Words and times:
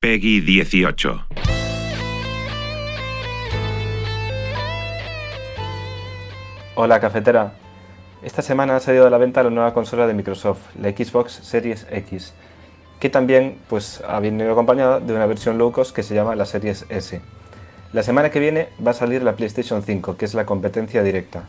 Peggy 0.00 0.40
18. 0.40 1.26
Hola 6.76 7.00
cafetera. 7.00 7.54
Esta 8.22 8.40
semana 8.42 8.76
ha 8.76 8.80
salido 8.80 9.08
a 9.08 9.10
la 9.10 9.18
venta 9.18 9.42
la 9.42 9.50
nueva 9.50 9.74
consola 9.74 10.06
de 10.06 10.14
Microsoft, 10.14 10.60
la 10.80 10.90
Xbox 10.90 11.32
Series 11.42 11.84
X, 11.90 12.32
que 13.00 13.10
también 13.10 13.58
pues, 13.68 14.00
ha 14.06 14.20
venido 14.20 14.52
acompañada 14.52 15.00
de 15.00 15.12
una 15.14 15.26
versión 15.26 15.58
low 15.58 15.72
cost 15.72 15.92
que 15.92 16.04
se 16.04 16.14
llama 16.14 16.36
la 16.36 16.46
Series 16.46 16.86
S. 16.90 17.20
La 17.92 18.04
semana 18.04 18.30
que 18.30 18.38
viene 18.38 18.68
va 18.86 18.92
a 18.92 18.94
salir 18.94 19.24
la 19.24 19.34
PlayStation 19.34 19.82
5, 19.82 20.16
que 20.16 20.26
es 20.26 20.34
la 20.34 20.46
competencia 20.46 21.02
directa. 21.02 21.42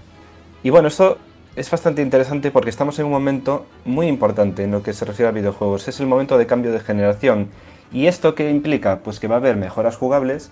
Y 0.63 0.71
bueno, 0.71 0.87
esto 0.87 1.19
es 1.55 1.69
bastante 1.69 2.01
interesante 2.01 2.49
porque 2.49 2.71
estamos 2.71 2.97
en 2.97 3.05
un 3.05 3.11
momento 3.11 3.67
muy 3.85 4.07
importante 4.07 4.63
en 4.63 4.71
lo 4.71 4.81
que 4.81 4.93
se 4.93 5.05
refiere 5.05 5.29
a 5.29 5.33
videojuegos. 5.33 5.87
Es 5.87 5.99
el 5.99 6.07
momento 6.07 6.35
de 6.39 6.47
cambio 6.47 6.71
de 6.71 6.79
generación. 6.79 7.49
¿Y 7.91 8.07
esto 8.07 8.35
qué 8.35 8.49
implica? 8.49 8.99
Pues 8.99 9.19
que 9.19 9.27
va 9.27 9.35
a 9.35 9.39
haber 9.39 9.55
mejoras 9.55 9.97
jugables, 9.97 10.51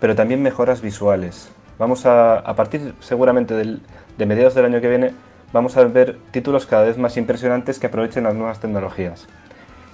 pero 0.00 0.14
también 0.14 0.42
mejoras 0.42 0.82
visuales. 0.82 1.50
Vamos 1.78 2.06
a, 2.06 2.38
a 2.38 2.54
partir 2.54 2.94
seguramente 3.00 3.54
de 3.54 4.26
mediados 4.26 4.54
del 4.54 4.66
año 4.66 4.80
que 4.80 4.88
viene, 4.88 5.12
vamos 5.52 5.76
a 5.76 5.84
ver 5.84 6.18
títulos 6.30 6.66
cada 6.66 6.84
vez 6.84 6.96
más 6.96 7.16
impresionantes 7.16 7.78
que 7.78 7.88
aprovechen 7.88 8.24
las 8.24 8.34
nuevas 8.34 8.60
tecnologías. 8.60 9.26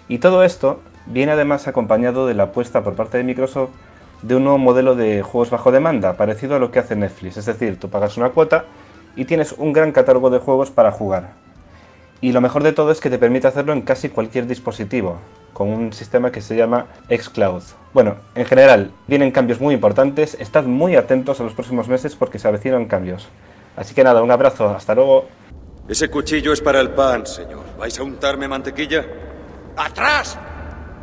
Y 0.08 0.18
todo 0.18 0.44
esto 0.44 0.80
viene 1.06 1.32
además 1.32 1.66
acompañado 1.66 2.26
de 2.26 2.34
la 2.34 2.44
apuesta 2.44 2.82
por 2.82 2.94
parte 2.94 3.18
de 3.18 3.24
Microsoft 3.24 3.70
de 4.22 4.36
un 4.36 4.44
nuevo 4.44 4.58
modelo 4.58 4.94
de 4.94 5.22
juegos 5.22 5.50
bajo 5.50 5.72
demanda, 5.72 6.16
parecido 6.16 6.54
a 6.54 6.58
lo 6.58 6.70
que 6.70 6.78
hace 6.78 6.94
Netflix. 6.94 7.36
Es 7.38 7.46
decir, 7.46 7.78
tú 7.80 7.88
pagas 7.88 8.16
una 8.16 8.30
cuota 8.30 8.66
y 9.16 9.24
tienes 9.24 9.52
un 9.52 9.72
gran 9.72 9.92
catálogo 9.92 10.30
de 10.30 10.38
juegos 10.38 10.70
para 10.70 10.92
jugar. 10.92 11.30
Y 12.20 12.32
lo 12.32 12.40
mejor 12.40 12.62
de 12.62 12.72
todo 12.72 12.92
es 12.92 13.00
que 13.00 13.10
te 13.10 13.18
permite 13.18 13.48
hacerlo 13.48 13.72
en 13.72 13.82
casi 13.82 14.08
cualquier 14.08 14.46
dispositivo, 14.46 15.18
con 15.52 15.68
un 15.68 15.92
sistema 15.92 16.30
que 16.30 16.40
se 16.40 16.56
llama 16.56 16.86
xCloud. 17.08 17.62
Bueno, 17.92 18.16
en 18.34 18.46
general, 18.46 18.90
vienen 19.06 19.30
cambios 19.30 19.60
muy 19.60 19.74
importantes, 19.74 20.36
estad 20.40 20.64
muy 20.64 20.96
atentos 20.96 21.40
a 21.40 21.44
los 21.44 21.52
próximos 21.52 21.88
meses 21.88 22.16
porque 22.16 22.38
se 22.38 22.48
avecinan 22.48 22.86
cambios. 22.86 23.28
Así 23.76 23.94
que 23.94 24.04
nada, 24.04 24.22
un 24.22 24.30
abrazo, 24.30 24.68
hasta 24.70 24.94
luego. 24.94 25.26
Ese 25.88 26.08
cuchillo 26.08 26.52
es 26.52 26.60
para 26.60 26.80
el 26.80 26.90
pan, 26.90 27.26
señor. 27.26 27.64
¿Vais 27.78 27.98
a 27.98 28.02
untarme 28.02 28.48
mantequilla? 28.48 29.04
¡Atrás! 29.76 30.38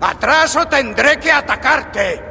¡Atrás 0.01 0.55
o 0.55 0.67
tendré 0.67 1.19
que 1.19 1.31
atacarte! 1.31 2.28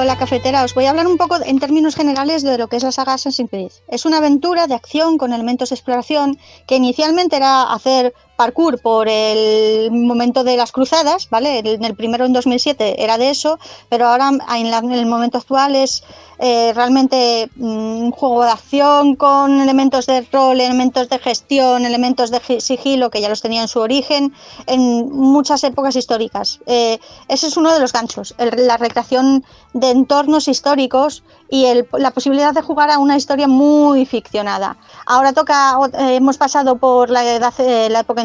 Hola 0.00 0.16
cafetera, 0.16 0.62
os 0.62 0.74
voy 0.74 0.84
a 0.84 0.90
hablar 0.90 1.08
un 1.08 1.16
poco 1.16 1.38
en 1.44 1.58
términos 1.58 1.96
generales 1.96 2.44
de 2.44 2.56
lo 2.56 2.68
que 2.68 2.76
es 2.76 2.84
la 2.84 2.92
saga 2.92 3.14
Assassin's 3.14 3.50
Creed. 3.50 3.72
Es 3.88 4.06
una 4.06 4.18
aventura 4.18 4.68
de 4.68 4.74
acción 4.74 5.18
con 5.18 5.32
elementos 5.32 5.70
de 5.70 5.74
exploración 5.74 6.38
que 6.68 6.76
inicialmente 6.76 7.34
era 7.34 7.64
hacer 7.64 8.14
parkour 8.38 8.78
por 8.80 9.08
el 9.08 9.90
momento 9.90 10.44
de 10.44 10.56
las 10.56 10.70
cruzadas, 10.70 11.28
¿vale? 11.28 11.58
En 11.58 11.84
el 11.84 11.96
primero 11.96 12.24
en 12.24 12.32
2007 12.32 13.02
era 13.02 13.18
de 13.18 13.30
eso, 13.30 13.58
pero 13.88 14.06
ahora 14.06 14.30
en, 14.30 14.92
el 14.92 15.06
momento 15.06 15.38
actual 15.38 15.74
es 15.74 16.04
eh, 16.40 16.72
realmente 16.72 17.50
mm, 17.56 18.04
un 18.04 18.10
juego 18.12 18.44
de 18.44 18.50
acción 18.50 19.16
con 19.16 19.60
elementos 19.60 20.06
de 20.06 20.20
rol, 20.32 20.60
elementos 20.60 21.08
de 21.08 21.18
gestión, 21.18 21.84
elementos 21.84 22.30
de 22.30 22.60
sigilo 22.60 23.10
que 23.10 23.20
ya 23.20 23.28
los 23.28 23.42
tenía 23.42 23.62
en 23.62 23.66
su 23.66 23.80
origen 23.80 24.32
en 24.66 25.10
muchas 25.10 25.64
épocas 25.64 25.96
históricas. 25.96 26.60
Eh, 26.66 27.00
ese 27.26 27.48
es 27.48 27.56
uno 27.56 27.74
de 27.74 27.80
los 27.80 27.92
ganchos, 27.92 28.36
la 28.38 28.76
recreación 28.76 29.44
de 29.72 29.90
entornos 29.90 30.46
históricos 30.46 31.24
y 31.50 31.66
la 31.92 32.10
posibilidad 32.12 32.54
de 32.54 32.62
jugar 32.62 32.90
a 32.90 32.98
una 32.98 33.16
historia 33.16 33.48
muy 33.48 34.06
ficcionada. 34.06 34.76
Ahora 35.06 35.32
toca, 35.32 35.76
eh, 35.94 36.16
hemos 36.16 36.38
pasado 36.38 36.78
por 36.78 37.10
la, 37.10 37.24
edad, 37.24 37.54
la 37.90 38.00
época 38.00 38.20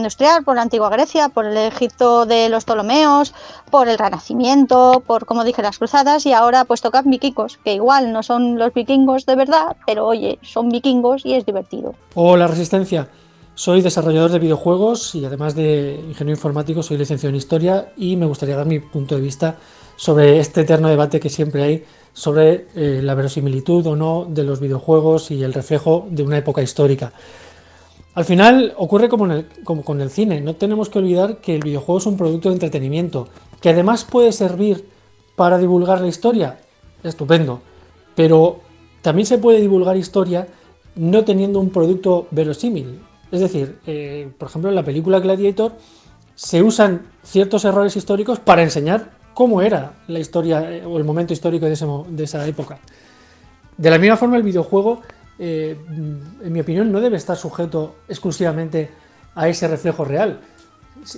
por 0.45 0.55
la 0.55 0.61
antigua 0.61 0.89
Grecia, 0.89 1.29
por 1.29 1.45
el 1.45 1.57
Egipto 1.57 2.25
de 2.25 2.49
los 2.49 2.65
Ptolomeos, 2.65 3.33
por 3.71 3.87
el 3.87 3.97
Renacimiento, 3.97 5.01
por, 5.05 5.25
como 5.25 5.43
dije, 5.43 5.61
las 5.61 5.77
cruzadas, 5.77 6.25
y 6.25 6.33
ahora 6.33 6.65
pues 6.65 6.81
tocan 6.81 7.09
vikingos, 7.09 7.57
que 7.63 7.73
igual 7.73 8.11
no 8.11 8.23
son 8.23 8.57
los 8.57 8.73
vikingos 8.73 9.25
de 9.25 9.35
verdad, 9.35 9.75
pero 9.85 10.05
oye, 10.07 10.39
son 10.41 10.69
vikingos 10.69 11.25
y 11.25 11.33
es 11.35 11.45
divertido. 11.45 11.95
Hola 12.15 12.47
Resistencia, 12.47 13.07
soy 13.55 13.81
desarrollador 13.81 14.31
de 14.31 14.39
videojuegos 14.39 15.13
y 15.15 15.25
además 15.25 15.55
de 15.55 15.99
ingeniero 16.07 16.37
informático 16.37 16.81
soy 16.83 16.97
licenciado 16.97 17.29
en 17.29 17.35
historia 17.35 17.93
y 17.95 18.15
me 18.15 18.25
gustaría 18.25 18.55
dar 18.55 18.65
mi 18.65 18.79
punto 18.79 19.15
de 19.15 19.21
vista 19.21 19.57
sobre 19.95 20.39
este 20.39 20.61
eterno 20.61 20.89
debate 20.89 21.19
que 21.19 21.29
siempre 21.29 21.63
hay 21.63 21.85
sobre 22.13 22.67
eh, 22.75 23.01
la 23.03 23.15
verosimilitud 23.15 23.85
o 23.87 23.95
no 23.95 24.25
de 24.29 24.43
los 24.43 24.59
videojuegos 24.59 25.31
y 25.31 25.43
el 25.43 25.53
reflejo 25.53 26.07
de 26.09 26.23
una 26.23 26.37
época 26.37 26.61
histórica. 26.61 27.13
Al 28.15 28.25
final 28.25 28.73
ocurre 28.77 29.09
como, 29.09 29.27
con 29.83 30.01
el 30.01 30.09
cine, 30.11 30.39
no 30.41 30.55
tenemos 30.55 30.89
que 30.89 30.99
olvidar 30.99 31.37
que 31.37 31.55
el 31.55 31.61
videojuego 31.61 31.97
es 31.97 32.05
un 32.05 32.17
producto 32.17 32.49
de 32.49 32.55
entretenimiento, 32.55 33.27
que 33.59 33.69
además 33.69 34.05
puede 34.05 34.31
servir 34.31 34.87
para 35.35 35.57
divulgar 35.57 35.99
la 35.99 36.07
historia, 36.07 36.59
estupendo, 37.03 37.61
pero 38.15 38.59
también 39.01 39.25
se 39.25 39.39
puede 39.39 39.61
divulgar 39.61 39.97
historia 39.97 40.47
no 40.95 41.25
teniendo 41.25 41.59
un 41.59 41.71
producto 41.71 42.27
verosímil. 42.29 42.99
Es 43.31 43.39
decir, 43.39 43.79
eh, 43.87 44.29
por 44.37 44.47
ejemplo, 44.47 44.69
en 44.69 44.75
la 44.75 44.83
película 44.83 45.19
Gladiator 45.19 45.71
se 46.35 46.61
usan 46.61 47.07
ciertos 47.23 47.65
errores 47.65 47.95
históricos 47.95 48.39
para 48.39 48.61
enseñar 48.61 49.09
cómo 49.33 49.63
era 49.63 49.93
la 50.07 50.19
historia 50.19 50.71
eh, 50.71 50.85
o 50.85 50.97
el 50.97 51.03
momento 51.03 51.33
histórico 51.33 51.65
de 51.65 52.23
esa 52.23 52.47
época. 52.47 52.77
De 53.75 53.89
la 53.89 53.97
misma 53.97 54.17
forma, 54.17 54.37
el 54.37 54.43
videojuego 54.43 55.01
eh, 55.39 55.77
en 55.89 56.53
mi 56.53 56.59
opinión, 56.59 56.91
no 56.91 57.01
debe 57.01 57.17
estar 57.17 57.37
sujeto 57.37 57.95
exclusivamente 58.07 58.89
a 59.35 59.47
ese 59.47 59.67
reflejo 59.67 60.05
real. 60.05 60.39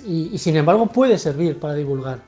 Y, 0.05 0.37
sin 0.37 0.55
embargo 0.55 0.87
puede 0.87 1.17
servir 1.17 1.59
para 1.59 1.73
divulgar. 1.73 2.19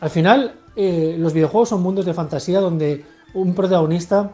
Al 0.00 0.10
final, 0.10 0.54
eh, 0.76 1.16
los 1.18 1.32
videojuegos 1.32 1.70
son 1.70 1.82
mundos 1.82 2.04
de 2.04 2.12
fantasía 2.12 2.60
donde 2.60 3.04
un 3.34 3.54
protagonista 3.54 4.32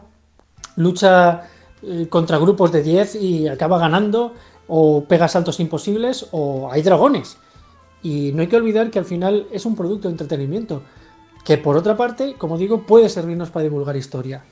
lucha 0.75 1.43
eh, 1.83 2.07
contra 2.09 2.37
grupos 2.37 2.71
de 2.71 2.81
10 2.81 3.15
y 3.15 3.47
acaba 3.47 3.77
ganando, 3.77 4.33
o 4.67 5.03
pega 5.05 5.27
saltos 5.27 5.59
imposibles, 5.59 6.27
o 6.31 6.69
hay 6.71 6.81
dragones. 6.81 7.37
Y 8.01 8.31
no 8.33 8.41
hay 8.41 8.47
que 8.47 8.57
olvidar 8.57 8.91
que 8.91 8.99
al 8.99 9.05
final 9.05 9.47
es 9.51 9.65
un 9.65 9.75
producto 9.75 10.07
de 10.07 10.13
entretenimiento, 10.13 10.81
que 11.43 11.57
por 11.57 11.77
otra 11.77 11.95
parte, 11.95 12.35
como 12.37 12.57
digo, 12.57 12.81
puede 12.81 13.09
servirnos 13.09 13.51
para 13.51 13.63
divulgar 13.63 13.95
historia. 13.95 14.43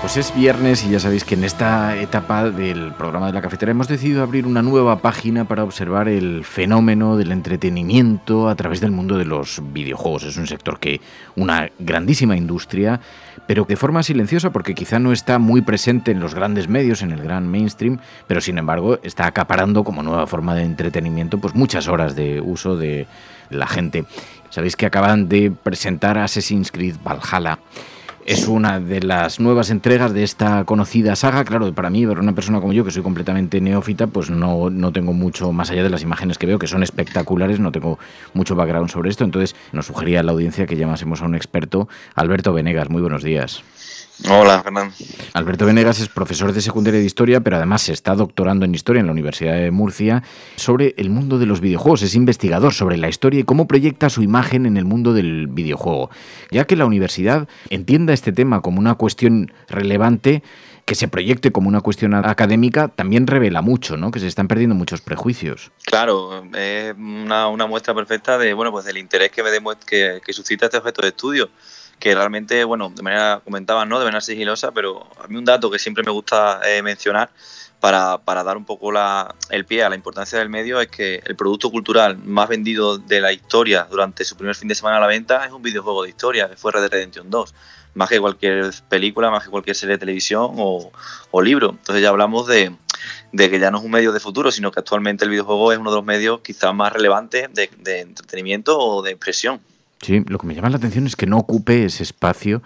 Pues 0.00 0.16
es 0.16 0.34
viernes 0.34 0.84
y 0.84 0.90
ya 0.90 0.98
sabéis 0.98 1.24
que 1.24 1.34
en 1.34 1.44
esta 1.44 1.96
etapa 1.96 2.50
del 2.50 2.92
programa 2.92 3.26
de 3.26 3.34
la 3.34 3.42
cafetera 3.42 3.72
hemos 3.72 3.86
decidido 3.86 4.22
abrir 4.22 4.46
una 4.46 4.62
nueva 4.62 5.00
página 5.00 5.44
para 5.44 5.62
observar 5.62 6.08
el 6.08 6.44
fenómeno 6.44 7.18
del 7.18 7.32
entretenimiento 7.32 8.48
a 8.48 8.54
través 8.54 8.80
del 8.80 8.92
mundo 8.92 9.18
de 9.18 9.26
los 9.26 9.60
videojuegos. 9.72 10.22
Es 10.24 10.38
un 10.38 10.46
sector 10.46 10.80
que 10.80 11.02
una 11.36 11.70
grandísima 11.78 12.34
industria, 12.34 13.00
pero 13.46 13.66
de 13.68 13.76
forma 13.76 14.02
silenciosa 14.02 14.50
porque 14.50 14.74
quizá 14.74 14.98
no 14.98 15.12
está 15.12 15.38
muy 15.38 15.60
presente 15.60 16.12
en 16.12 16.20
los 16.20 16.34
grandes 16.34 16.66
medios, 16.66 17.02
en 17.02 17.10
el 17.10 17.22
gran 17.22 17.46
mainstream, 17.46 17.98
pero 18.26 18.40
sin 18.40 18.56
embargo 18.56 18.98
está 19.02 19.26
acaparando 19.26 19.84
como 19.84 20.02
nueva 20.02 20.26
forma 20.26 20.54
de 20.54 20.62
entretenimiento 20.62 21.38
pues 21.38 21.54
muchas 21.54 21.88
horas 21.88 22.16
de 22.16 22.40
uso 22.40 22.76
de 22.76 23.06
la 23.50 23.66
gente. 23.66 24.06
Sabéis 24.48 24.76
que 24.76 24.86
acaban 24.86 25.28
de 25.28 25.50
presentar 25.50 26.16
Assassin's 26.16 26.72
Creed 26.72 26.96
Valhalla 27.04 27.58
es 28.26 28.48
una 28.48 28.80
de 28.80 29.00
las 29.02 29.40
nuevas 29.40 29.70
entregas 29.70 30.12
de 30.12 30.22
esta 30.22 30.64
conocida 30.64 31.16
saga. 31.16 31.44
Claro, 31.44 31.72
para 31.72 31.90
mí, 31.90 32.06
para 32.06 32.20
una 32.20 32.34
persona 32.34 32.60
como 32.60 32.72
yo, 32.72 32.84
que 32.84 32.90
soy 32.90 33.02
completamente 33.02 33.60
neófita, 33.60 34.06
pues 34.06 34.30
no, 34.30 34.70
no 34.70 34.92
tengo 34.92 35.12
mucho 35.12 35.52
más 35.52 35.70
allá 35.70 35.82
de 35.82 35.90
las 35.90 36.02
imágenes 36.02 36.38
que 36.38 36.46
veo, 36.46 36.58
que 36.58 36.66
son 36.66 36.82
espectaculares, 36.82 37.60
no 37.60 37.72
tengo 37.72 37.98
mucho 38.34 38.54
background 38.54 38.90
sobre 38.90 39.10
esto. 39.10 39.24
Entonces, 39.24 39.56
nos 39.72 39.86
sugería 39.86 40.20
a 40.20 40.22
la 40.22 40.32
audiencia 40.32 40.66
que 40.66 40.76
llamásemos 40.76 41.22
a 41.22 41.24
un 41.24 41.34
experto, 41.34 41.88
Alberto 42.14 42.52
Venegas. 42.52 42.90
Muy 42.90 43.02
buenos 43.02 43.22
días. 43.22 43.62
Hola, 44.28 44.62
Fernando. 44.62 44.94
Alberto 45.32 45.66
Venegas 45.66 46.00
es 46.00 46.08
profesor 46.08 46.52
de 46.52 46.60
secundaria 46.60 47.00
de 47.00 47.06
historia, 47.06 47.40
pero 47.40 47.56
además 47.56 47.82
se 47.82 47.92
está 47.92 48.14
doctorando 48.14 48.64
en 48.64 48.74
historia 48.74 49.00
en 49.00 49.06
la 49.06 49.12
Universidad 49.12 49.54
de 49.54 49.70
Murcia 49.70 50.22
sobre 50.56 50.94
el 50.98 51.10
mundo 51.10 51.38
de 51.38 51.46
los 51.46 51.60
videojuegos. 51.60 52.02
Es 52.02 52.14
investigador 52.14 52.74
sobre 52.74 52.96
la 52.96 53.08
historia 53.08 53.40
y 53.40 53.44
cómo 53.44 53.66
proyecta 53.66 54.10
su 54.10 54.22
imagen 54.22 54.66
en 54.66 54.76
el 54.76 54.84
mundo 54.84 55.14
del 55.14 55.46
videojuego. 55.46 56.10
Ya 56.50 56.66
que 56.66 56.76
la 56.76 56.86
universidad 56.86 57.48
entienda 57.70 58.12
este 58.12 58.32
tema 58.32 58.60
como 58.60 58.78
una 58.78 58.94
cuestión 58.94 59.52
relevante, 59.68 60.42
que 60.84 60.94
se 60.94 61.08
proyecte 61.08 61.52
como 61.52 61.68
una 61.68 61.80
cuestión 61.80 62.14
académica 62.14 62.88
también 62.88 63.26
revela 63.26 63.62
mucho, 63.62 63.96
¿no? 63.96 64.10
Que 64.10 64.18
se 64.18 64.26
están 64.26 64.48
perdiendo 64.48 64.74
muchos 64.74 65.00
prejuicios. 65.00 65.70
Claro, 65.84 66.44
es 66.52 66.94
una, 66.96 67.66
muestra 67.66 67.94
perfecta 67.94 68.36
de, 68.38 68.52
bueno, 68.54 68.72
pues 68.72 68.84
del 68.84 68.98
interés 68.98 69.30
que, 69.30 69.42
me 69.42 69.50
que, 69.86 70.20
que 70.24 70.32
suscita 70.32 70.66
este 70.66 70.78
objeto 70.78 71.02
de 71.02 71.08
estudio 71.08 71.50
que 72.00 72.14
realmente, 72.14 72.64
bueno, 72.64 72.90
de 72.94 73.02
manera, 73.02 73.42
comentaba, 73.44 73.84
¿no? 73.84 73.98
De 73.98 74.06
manera 74.06 74.22
sigilosa, 74.22 74.72
pero 74.72 75.06
a 75.22 75.28
mí 75.28 75.36
un 75.36 75.44
dato 75.44 75.70
que 75.70 75.78
siempre 75.78 76.02
me 76.02 76.10
gusta 76.10 76.60
eh, 76.64 76.82
mencionar 76.82 77.30
para, 77.78 78.18
para, 78.18 78.42
dar 78.42 78.56
un 78.56 78.64
poco 78.64 78.90
la, 78.90 79.34
el 79.50 79.66
pie 79.66 79.84
a 79.84 79.90
la 79.90 79.96
importancia 79.96 80.38
del 80.38 80.48
medio 80.48 80.80
es 80.80 80.88
que 80.88 81.22
el 81.24 81.36
producto 81.36 81.70
cultural 81.70 82.16
más 82.18 82.48
vendido 82.48 82.98
de 82.98 83.20
la 83.20 83.32
historia 83.32 83.86
durante 83.88 84.24
su 84.24 84.36
primer 84.36 84.54
fin 84.54 84.68
de 84.68 84.74
semana 84.74 84.96
a 84.96 85.00
la 85.00 85.06
venta 85.06 85.44
es 85.44 85.52
un 85.52 85.62
videojuego 85.62 86.02
de 86.02 86.08
historia, 86.08 86.48
que 86.48 86.56
fue 86.56 86.72
Red 86.72 86.80
Dead 86.80 86.90
Redemption 86.90 87.30
2, 87.30 87.54
más 87.94 88.08
que 88.08 88.18
cualquier 88.18 88.70
película, 88.88 89.30
más 89.30 89.44
que 89.44 89.50
cualquier 89.50 89.76
serie 89.76 89.96
de 89.96 89.98
televisión 89.98 90.54
o, 90.56 90.90
o 91.30 91.42
libro. 91.42 91.70
Entonces 91.70 92.02
ya 92.02 92.08
hablamos 92.08 92.46
de, 92.46 92.74
de, 93.32 93.50
que 93.50 93.58
ya 93.58 93.70
no 93.70 93.78
es 93.78 93.84
un 93.84 93.90
medio 93.90 94.12
de 94.12 94.20
futuro, 94.20 94.50
sino 94.50 94.70
que 94.72 94.80
actualmente 94.80 95.24
el 95.24 95.30
videojuego 95.30 95.72
es 95.72 95.78
uno 95.78 95.90
de 95.90 95.96
los 95.96 96.04
medios 96.04 96.40
quizás 96.40 96.74
más 96.74 96.92
relevantes 96.92 97.52
de, 97.52 97.70
de 97.78 98.00
entretenimiento 98.00 98.78
o 98.78 99.02
de 99.02 99.10
expresión. 99.10 99.60
Sí, 100.02 100.24
lo 100.26 100.38
que 100.38 100.46
me 100.46 100.54
llama 100.54 100.70
la 100.70 100.78
atención 100.78 101.06
es 101.06 101.14
que 101.14 101.26
no 101.26 101.36
ocupe 101.36 101.84
ese 101.84 102.02
espacio, 102.02 102.62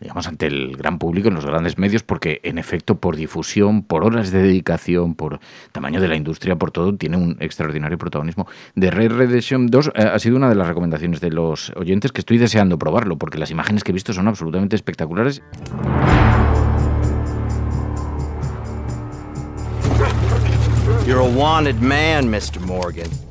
digamos, 0.00 0.26
ante 0.26 0.46
el 0.46 0.74
gran 0.74 0.98
público 0.98 1.28
en 1.28 1.34
los 1.34 1.44
grandes 1.44 1.76
medios, 1.76 2.02
porque 2.02 2.40
en 2.44 2.56
efecto, 2.56 2.94
por 2.94 3.14
difusión, 3.14 3.82
por 3.82 4.04
horas 4.04 4.30
de 4.30 4.42
dedicación, 4.42 5.14
por 5.14 5.38
tamaño 5.72 6.00
de 6.00 6.08
la 6.08 6.16
industria, 6.16 6.56
por 6.56 6.70
todo, 6.70 6.96
tiene 6.96 7.18
un 7.18 7.36
extraordinario 7.40 7.98
protagonismo. 7.98 8.46
De 8.74 8.90
Red 8.90 9.12
Redemption 9.12 9.66
2 9.66 9.88
eh, 9.94 10.02
ha 10.02 10.18
sido 10.18 10.36
una 10.36 10.48
de 10.48 10.54
las 10.54 10.66
recomendaciones 10.66 11.20
de 11.20 11.30
los 11.30 11.72
oyentes 11.76 12.10
que 12.10 12.22
estoy 12.22 12.38
deseando 12.38 12.78
probarlo, 12.78 13.18
porque 13.18 13.36
las 13.36 13.50
imágenes 13.50 13.84
que 13.84 13.92
he 13.92 13.94
visto 13.94 14.14
son 14.14 14.26
absolutamente 14.26 14.74
espectaculares. 14.74 15.42
You're 21.06 21.20
a 21.20 21.24
wanted 21.24 21.80
man, 21.80 22.30
Mr. 22.30 22.60
Morgan. 22.60 23.27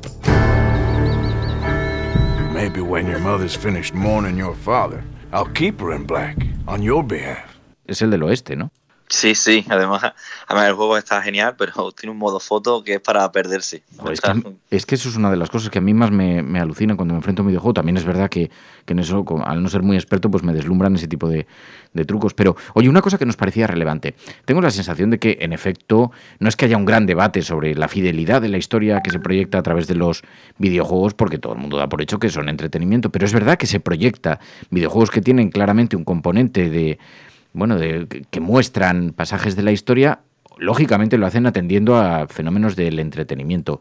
Maybe 2.57 2.81
when 2.81 3.05
your 3.05 3.19
mother's 3.19 3.55
finished 3.55 3.93
mourning 3.93 4.35
your 4.35 4.55
father, 4.55 5.03
I'll 5.31 5.53
keep 5.53 5.79
her 5.79 5.91
in 5.91 6.05
black 6.05 6.35
on 6.67 6.81
your 6.81 7.03
behalf. 7.03 7.55
Es 7.85 8.01
el 8.01 8.09
del 8.09 8.23
oeste, 8.23 8.55
¿no? 8.55 8.71
Sí, 9.09 9.35
sí, 9.35 9.65
además, 9.69 10.13
además 10.47 10.67
el 10.67 10.73
juego 10.73 10.97
está 10.97 11.21
genial, 11.21 11.55
pero 11.57 11.91
tiene 11.97 12.11
un 12.11 12.17
modo 12.17 12.39
foto 12.39 12.83
que 12.83 12.95
es 12.95 12.99
para 12.99 13.31
perderse. 13.31 13.83
es, 14.69 14.85
que, 14.85 14.95
eso 14.95 15.09
es 15.09 15.15
una 15.15 15.31
de 15.31 15.37
las 15.37 15.49
cosas 15.49 15.69
que 15.69 15.79
a 15.79 15.81
mí 15.81 15.93
más 15.93 16.11
me, 16.11 16.43
me 16.43 16.59
alucina 16.59 16.95
cuando 16.95 17.13
me 17.13 17.19
enfrento 17.19 17.41
a 17.41 17.43
un 17.43 17.47
videojuego. 17.47 17.73
También 17.73 17.95
es 17.97 18.03
verdad 18.03 18.29
que, 18.29 18.51
que, 18.85 18.93
en 18.93 18.99
eso, 18.99 19.23
al 19.45 19.63
no 19.63 19.69
ser 19.69 19.81
muy 19.81 19.95
experto, 19.95 20.29
pues 20.29 20.43
me 20.43 20.53
deslumbran 20.53 20.95
ese 20.95 21.07
tipo 21.07 21.29
de, 21.29 21.47
de, 21.93 22.05
trucos. 22.05 22.33
Pero, 22.33 22.57
oye, 22.73 22.89
una 22.89 23.01
cosa 23.01 23.17
que 23.17 23.25
nos 23.25 23.37
parecía 23.37 23.65
relevante. 23.65 24.15
Tengo 24.43 24.59
la 24.59 24.71
sensación 24.71 25.09
de 25.09 25.19
que, 25.19 25.37
en 25.39 25.53
efecto, 25.53 26.11
no 26.39 26.49
es 26.49 26.57
que 26.57 26.65
haya 26.65 26.75
un 26.75 26.85
gran 26.85 27.05
debate 27.05 27.41
sobre 27.43 27.75
la 27.75 27.87
fidelidad 27.87 28.41
de 28.41 28.49
la 28.49 28.57
historia 28.57 29.01
que 29.01 29.11
se 29.11 29.19
proyecta 29.19 29.57
a 29.57 29.63
través 29.63 29.87
de 29.87 29.95
los 29.95 30.23
videojuegos, 30.57 31.13
porque 31.13 31.37
todo 31.37 31.53
el 31.53 31.59
mundo 31.59 31.77
da 31.77 31.87
por 31.87 32.01
hecho 32.01 32.19
que 32.19 32.29
son 32.29 32.49
entretenimiento, 32.49 33.09
pero 33.09 33.25
es 33.25 33.33
verdad 33.33 33.57
que 33.57 33.67
se 33.67 33.79
proyecta 33.79 34.39
videojuegos 34.69 35.11
que 35.11 35.21
tienen 35.21 35.49
claramente 35.49 35.95
un 35.95 36.03
componente 36.03 36.69
de 36.69 36.99
bueno, 37.53 37.77
de, 37.77 38.07
que 38.29 38.39
muestran 38.39 39.13
pasajes 39.13 39.55
de 39.55 39.63
la 39.63 39.71
historia, 39.71 40.19
lógicamente 40.59 41.17
lo 41.17 41.25
hacen 41.25 41.45
atendiendo 41.45 41.95
a 41.97 42.27
fenómenos 42.27 42.75
del 42.75 42.99
entretenimiento. 42.99 43.79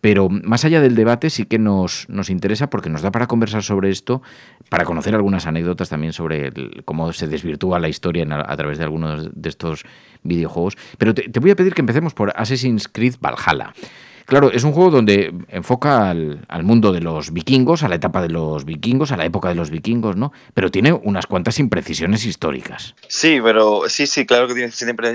Pero 0.00 0.28
más 0.28 0.64
allá 0.64 0.80
del 0.80 0.94
debate 0.94 1.30
sí 1.30 1.46
que 1.46 1.58
nos, 1.58 2.06
nos 2.08 2.28
interesa 2.28 2.68
porque 2.68 2.90
nos 2.90 3.02
da 3.02 3.10
para 3.10 3.26
conversar 3.26 3.62
sobre 3.62 3.90
esto, 3.90 4.22
para 4.68 4.84
conocer 4.84 5.14
algunas 5.14 5.46
anécdotas 5.46 5.88
también 5.88 6.12
sobre 6.12 6.52
cómo 6.84 7.12
se 7.12 7.26
desvirtúa 7.26 7.78
la 7.78 7.88
historia 7.88 8.26
a, 8.30 8.56
través 8.56 8.78
de 8.78 8.84
algunos 8.84 9.30
de 9.34 9.48
estos 9.48 9.84
videojuegos. 10.22 10.76
Pero 10.98 11.14
te, 11.14 11.28
te 11.28 11.40
voy 11.40 11.50
a 11.50 11.56
pedir 11.56 11.74
que 11.74 11.80
empecemos 11.80 12.12
por 12.12 12.32
Assassin's 12.36 12.88
Creed 12.88 13.14
Valhalla. 13.20 13.72
Claro, 14.26 14.50
es 14.50 14.64
un 14.64 14.72
juego 14.72 14.90
donde 14.90 15.34
enfoca 15.48 16.10
al, 16.10 16.62
mundo 16.62 16.92
de 16.92 17.00
los 17.00 17.32
vikingos, 17.32 17.82
a 17.82 17.88
la 17.88 17.96
etapa 17.96 18.22
de 18.22 18.30
los 18.30 18.64
vikingos, 18.64 19.12
a 19.12 19.16
la 19.16 19.24
época 19.24 19.48
de 19.48 19.54
los 19.54 19.70
vikingos, 19.70 20.16
¿no? 20.16 20.32
Pero 20.54 20.70
tiene 20.70 20.92
unas 20.92 21.26
cuantas 21.26 21.58
imprecisiones 21.58 22.24
históricas. 22.24 22.94
Sí, 23.08 23.38
pero 23.42 23.88
sí, 23.88 24.06
sí, 24.06 24.24
claro 24.24 24.48
que 24.48 24.54
tiene 24.54 24.72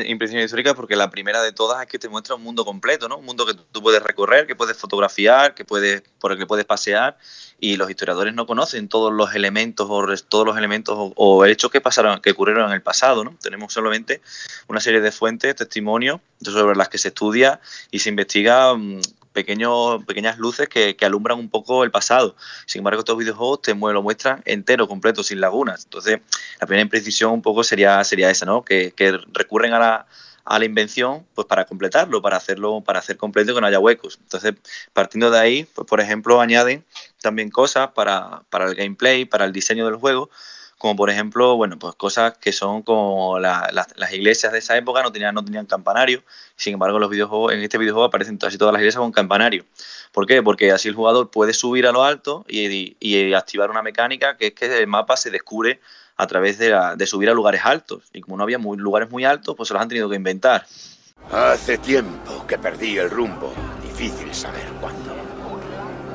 imprecisiones 0.08 0.46
históricas 0.46 0.74
porque 0.76 0.96
la 0.96 1.10
primera 1.10 1.42
de 1.42 1.52
todas 1.52 1.82
es 1.82 1.88
que 1.88 1.98
te 1.98 2.10
muestra 2.10 2.36
un 2.36 2.44
mundo 2.44 2.64
completo, 2.66 3.10
¿no? 3.10 3.18
Un 3.18 3.26
mundo 3.26 3.46
que 3.46 3.54
tú 3.54 3.82
puedes 3.82 4.04
recorrer, 4.04 4.46
que 4.46 4.56
puedes 4.56 4.78
fotografiar, 4.78 5.56
que 5.56 5.66
puedes, 5.66 6.04
por 6.20 6.32
el 6.32 6.38
que 6.38 6.46
puedes 6.46 6.66
pasear 6.66 7.18
y 7.60 7.78
los 7.78 7.90
historiadores 7.90 8.34
no 8.34 8.46
conocen 8.46 8.88
todos 8.88 9.12
los 9.14 9.36
elementos 9.36 9.88
o 9.90 10.06
todos 10.28 10.46
los 10.46 10.58
elementos 10.58 10.96
o, 11.16 11.46
hechos 11.46 11.72
que 11.72 11.82
pasaron, 11.82 12.22
que 12.22 12.32
ocurrieron 12.32 12.68
en 12.68 12.74
el 12.74 12.82
pasado, 12.82 13.24
¿no? 13.24 13.36
Tenemos 13.42 13.74
solamente 13.74 14.22
una 14.68 14.80
serie 14.80 15.02
de 15.02 15.12
fuentes, 15.12 15.56
testimonios 15.56 16.20
sobre 16.42 16.76
las 16.76 16.90
que 16.90 16.98
se 16.98 17.10
estudia 17.10 17.60
y 17.92 18.00
se 18.00 18.10
investiga 18.10 18.74
mm, 18.74 19.02
pequeños, 19.34 20.04
pequeñas 20.06 20.38
luces 20.38 20.70
que, 20.70 20.96
alumbran 21.02 21.40
un 21.40 21.50
poco 21.50 21.84
el 21.84 21.92
pasado. 21.92 22.36
Sin 22.66 22.80
embargo, 22.80 23.00
estos 23.00 23.18
videojuegos 23.18 23.62
te 23.62 23.76
lo 23.76 24.02
muestran 24.02 24.42
entero, 24.46 24.88
completo, 24.88 25.24
sin 25.24 25.42
lagunas. 25.42 25.86
Entonces, 25.86 26.20
la 26.60 26.68
primera 26.68 26.84
imprecisión 26.84 27.32
un 27.32 27.42
poco 27.42 27.64
sería, 27.64 28.04
sería 28.04 28.30
esa, 28.30 28.46
¿no? 28.46 28.64
Que, 28.64 28.94
que 28.96 29.18
recurren 29.34 29.74
a 29.74 29.80
la, 29.80 30.08
a 30.46 30.60
la 30.60 30.66
invención 30.66 31.26
pues 31.36 31.48
para 31.48 31.66
completarlo, 31.66 32.22
para 32.22 32.38
hacerlo, 32.38 32.82
para 32.82 33.00
hacer 33.00 33.18
completo 33.18 33.52
y 33.52 33.56
que 33.56 33.62
no 33.62 33.68
haya 33.68 33.80
huecos. 33.80 34.20
Entonces, 34.22 34.56
partiendo 34.94 35.32
de 35.32 35.40
ahí, 35.40 35.68
pues 35.74 35.88
por 35.88 36.02
ejemplo, 36.02 36.42
añaden 36.42 36.86
también 37.22 37.50
cosas 37.50 37.90
para, 37.92 38.44
para 38.50 38.66
el 38.66 38.76
gameplay, 38.76 39.26
para 39.26 39.46
el 39.46 39.54
diseño 39.54 39.86
del 39.86 39.96
juego, 39.96 40.30
como 40.80 40.96
por 40.96 41.10
ejemplo, 41.10 41.58
bueno, 41.58 41.78
pues 41.78 41.94
cosas 41.96 42.38
que 42.38 42.54
son 42.54 42.84
como 42.84 43.38
las 43.38 44.14
iglesias 44.14 44.54
de 44.54 44.60
esa 44.60 44.78
época 44.78 45.04
no 45.04 45.12
tenían, 45.12 45.36
no 45.36 45.44
tenían 45.44 45.66
campanario, 45.66 46.24
sin 46.56 46.74
embargo 46.74 47.00
los 47.00 47.10
videojuegos, 47.10 47.54
en 47.54 47.60
este 47.60 47.78
videojuego 47.78 48.06
aparecen 48.06 48.38
casi 48.38 48.58
todas 48.58 48.72
las 48.72 48.80
iglesias 48.80 49.02
con 49.02 49.12
campanario. 49.12 49.66
¿Por 50.14 50.26
qué? 50.26 50.42
Porque 50.42 50.72
así 50.72 50.88
el 50.88 50.96
jugador 50.96 51.32
puede 51.32 51.54
subir 51.54 51.86
a 51.86 51.92
lo 51.92 52.06
alto 52.06 52.46
y, 52.48 52.96
y 52.98 53.34
activar 53.34 53.70
una 53.70 53.84
mecánica 53.84 54.38
que 54.38 54.48
es 54.48 54.54
que 54.54 54.80
el 54.80 54.88
mapa 54.88 55.18
se 55.18 55.30
descubre 55.32 55.82
a 56.16 56.28
través 56.28 56.58
de, 56.58 56.74
de 56.96 57.06
subir 57.06 57.30
a 57.30 57.34
lugares 57.34 57.62
altos. 57.66 58.04
Y 58.14 58.22
como 58.22 58.38
no 58.38 58.44
había 58.44 58.58
lugares 58.58 59.10
muy 59.12 59.26
altos, 59.26 59.56
pues 59.58 59.68
se 59.68 59.74
los 59.74 59.84
han 59.84 59.90
tenido 59.90 60.10
que 60.10 60.16
inventar. 60.16 60.66
Hace 61.30 61.78
tiempo 61.78 62.48
que 62.48 62.58
perdí 62.58 62.98
el 62.98 63.10
rumbo. 63.10 63.54
Difícil 63.84 64.34
saber 64.34 64.66
cuándo. 64.80 65.14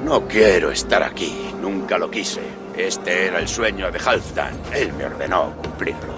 No 0.03 0.27
quiero 0.27 0.71
estar 0.71 1.03
aquí. 1.03 1.55
Nunca 1.61 1.99
lo 1.99 2.11
quise. 2.11 2.64
Este 2.77 3.27
era 3.27 3.39
el 3.39 3.49
sueño 3.49 3.91
de 3.91 3.99
Halfdan. 3.99 4.55
Él 4.73 4.93
me 4.95 5.05
ordenó 5.05 5.55
cumplirlo. 5.63 6.15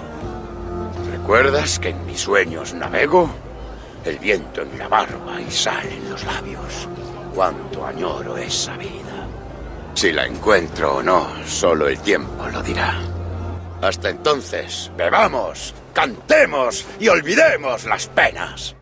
¿Recuerdas 1.11 1.79
que 1.79 1.91
en 1.91 2.07
mis 2.07 2.21
sueños 2.21 2.73
navego? 2.73 3.29
El 4.05 4.19
viento 4.19 4.63
en 4.63 4.79
la 4.79 4.89
barba 4.89 5.41
y 5.41 5.51
sal 5.51 5.87
en 5.87 6.11
los 6.11 6.25
labios. 6.25 6.89
Cuánto 7.35 7.85
añoro 7.85 8.37
esa 8.37 8.77
vida. 8.77 9.29
Si 9.95 10.13
la 10.13 10.27
encuentro 10.27 10.97
o 10.97 11.03
no, 11.03 11.29
solo 11.45 11.89
el 11.89 11.99
tiempo 11.99 12.47
lo 12.49 12.63
dirá. 12.63 13.01
Hasta 13.83 14.11
entonces, 14.11 14.91
bebamos, 14.97 15.75
cantemos 15.93 16.87
y 16.99 17.09
olvidemos 17.09 17.85
las 17.85 18.07
penas. 18.09 18.76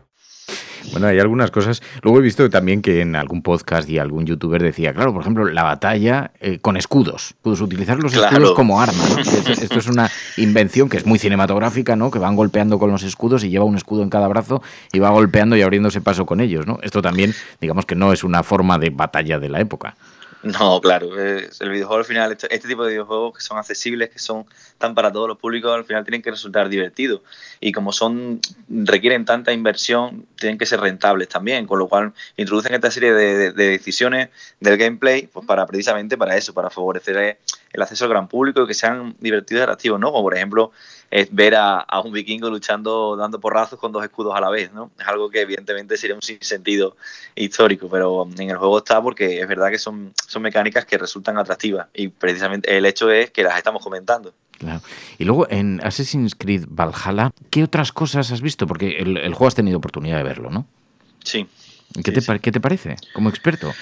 Bueno, 0.91 1.07
hay 1.07 1.19
algunas 1.19 1.51
cosas. 1.51 1.81
Luego 2.01 2.19
he 2.19 2.21
visto 2.21 2.49
también 2.49 2.81
que 2.81 3.01
en 3.01 3.15
algún 3.15 3.41
podcast 3.41 3.89
y 3.89 3.99
algún 3.99 4.25
youtuber 4.25 4.61
decía, 4.61 4.93
claro, 4.93 5.13
por 5.13 5.21
ejemplo, 5.21 5.45
la 5.45 5.63
batalla 5.63 6.31
eh, 6.39 6.59
con 6.59 6.77
escudos. 6.77 7.35
Puedes 7.41 7.61
utilizar 7.61 7.99
los 7.99 8.13
escudos 8.13 8.53
como 8.53 8.81
arma. 8.81 9.03
Esto 9.19 9.79
es 9.79 9.87
una 9.87 10.09
invención 10.37 10.89
que 10.89 10.97
es 10.97 11.05
muy 11.05 11.19
cinematográfica, 11.19 11.95
¿no? 11.95 12.11
Que 12.11 12.19
van 12.19 12.35
golpeando 12.35 12.79
con 12.79 12.91
los 12.91 13.03
escudos 13.03 13.43
y 13.43 13.49
lleva 13.49 13.65
un 13.65 13.75
escudo 13.75 14.03
en 14.03 14.09
cada 14.09 14.27
brazo 14.27 14.61
y 14.91 14.99
va 14.99 15.09
golpeando 15.09 15.55
y 15.55 15.61
abriéndose 15.61 16.01
paso 16.01 16.25
con 16.25 16.41
ellos, 16.41 16.65
¿no? 16.65 16.79
Esto 16.81 17.01
también, 17.01 17.33
digamos 17.61 17.85
que 17.85 17.95
no 17.95 18.13
es 18.13 18.23
una 18.23 18.43
forma 18.43 18.77
de 18.77 18.89
batalla 18.89 19.39
de 19.39 19.49
la 19.49 19.59
época. 19.59 19.95
No, 20.45 20.79
claro. 20.79 21.19
El 21.19 21.69
videojuego 21.71 21.95
al 21.95 22.05
final, 22.05 22.31
este, 22.31 22.53
este, 22.53 22.67
tipo 22.67 22.83
de 22.83 22.91
videojuegos 22.91 23.35
que 23.35 23.41
son 23.41 23.57
accesibles, 23.57 24.11
que 24.11 24.19
son 24.19 24.45
tan 24.77 24.93
para 24.93 25.11
todos 25.11 25.27
los 25.27 25.39
públicos, 25.39 25.73
al 25.73 25.85
final 25.85 26.03
tienen 26.03 26.21
que 26.21 26.29
resultar 26.29 26.69
divertidos. 26.69 27.21
Y 27.59 27.71
como 27.71 27.91
son 27.91 28.39
requieren 28.69 29.25
tanta 29.25 29.53
inversión, 29.53 30.27
tienen 30.35 30.59
que 30.59 30.67
ser 30.67 30.81
rentables 30.81 31.29
también. 31.29 31.65
Con 31.65 31.79
lo 31.79 31.87
cual 31.87 32.13
introducen 32.37 32.75
esta 32.75 32.91
serie 32.91 33.11
de, 33.13 33.53
decisiones 33.53 34.29
del 34.59 34.77
gameplay, 34.77 35.25
pues 35.25 35.47
para 35.47 35.65
precisamente 35.65 36.15
para 36.15 36.37
eso, 36.37 36.53
para 36.53 36.69
favorecer 36.69 37.39
el 37.75 37.81
acceso 37.81 38.05
al 38.05 38.11
gran 38.11 38.27
público 38.27 38.63
y 38.63 38.67
que 38.67 38.73
sean 38.73 39.15
divertidos 39.19 39.59
y 39.59 39.63
atractivos, 39.63 39.99
¿no? 39.99 40.11
Como 40.11 40.23
por 40.23 40.35
ejemplo 40.35 40.71
es 41.11 41.33
ver 41.33 41.55
a, 41.55 41.85
un 42.03 42.11
vikingo 42.11 42.49
luchando, 42.49 43.15
dando 43.15 43.39
porrazos 43.39 43.79
con 43.79 43.91
dos 43.91 44.03
escudos 44.03 44.33
a 44.35 44.41
la 44.41 44.49
vez, 44.49 44.73
¿no? 44.73 44.91
Es 44.99 45.07
algo 45.07 45.29
que 45.29 45.41
evidentemente 45.41 45.97
sería 45.97 46.15
un 46.15 46.21
sinsentido 46.21 46.97
histórico, 47.35 47.87
pero 47.89 48.27
en 48.37 48.49
el 48.49 48.57
juego 48.57 48.79
está 48.79 49.01
porque 49.01 49.39
es 49.39 49.47
verdad 49.47 49.69
que 49.69 49.77
son, 49.77 50.13
son 50.27 50.41
mecánicas 50.41 50.85
que 50.85 50.97
resultan 50.97 51.37
atractivas 51.37 51.87
y 51.93 52.07
precisamente 52.07 52.75
el 52.75 52.85
hecho 52.85 53.11
es 53.11 53.31
que 53.31 53.43
las 53.43 53.57
estamos 53.57 53.83
comentando. 53.83 54.33
Claro. 54.57 54.81
Y 55.17 55.25
luego 55.25 55.47
en 55.49 55.81
Assassin's 55.83 56.33
Creed 56.33 56.65
Valhalla, 56.69 57.31
¿qué 57.49 57.63
otras 57.63 57.91
cosas 57.91 58.31
has 58.31 58.41
visto? 58.41 58.67
Porque 58.67 58.97
el, 58.97 59.33
juego 59.33 59.47
has 59.47 59.55
tenido 59.55 59.77
oportunidad 59.77 60.17
de 60.17 60.23
verlo, 60.23 60.49
¿no? 60.49 60.65
Sí. 61.23 61.47
¿Qué, 62.03 62.11
te, 62.11 62.39
¿qué 62.39 62.51
te 62.51 62.59
parece 62.59 62.95
como 63.13 63.29
experto? 63.29 63.73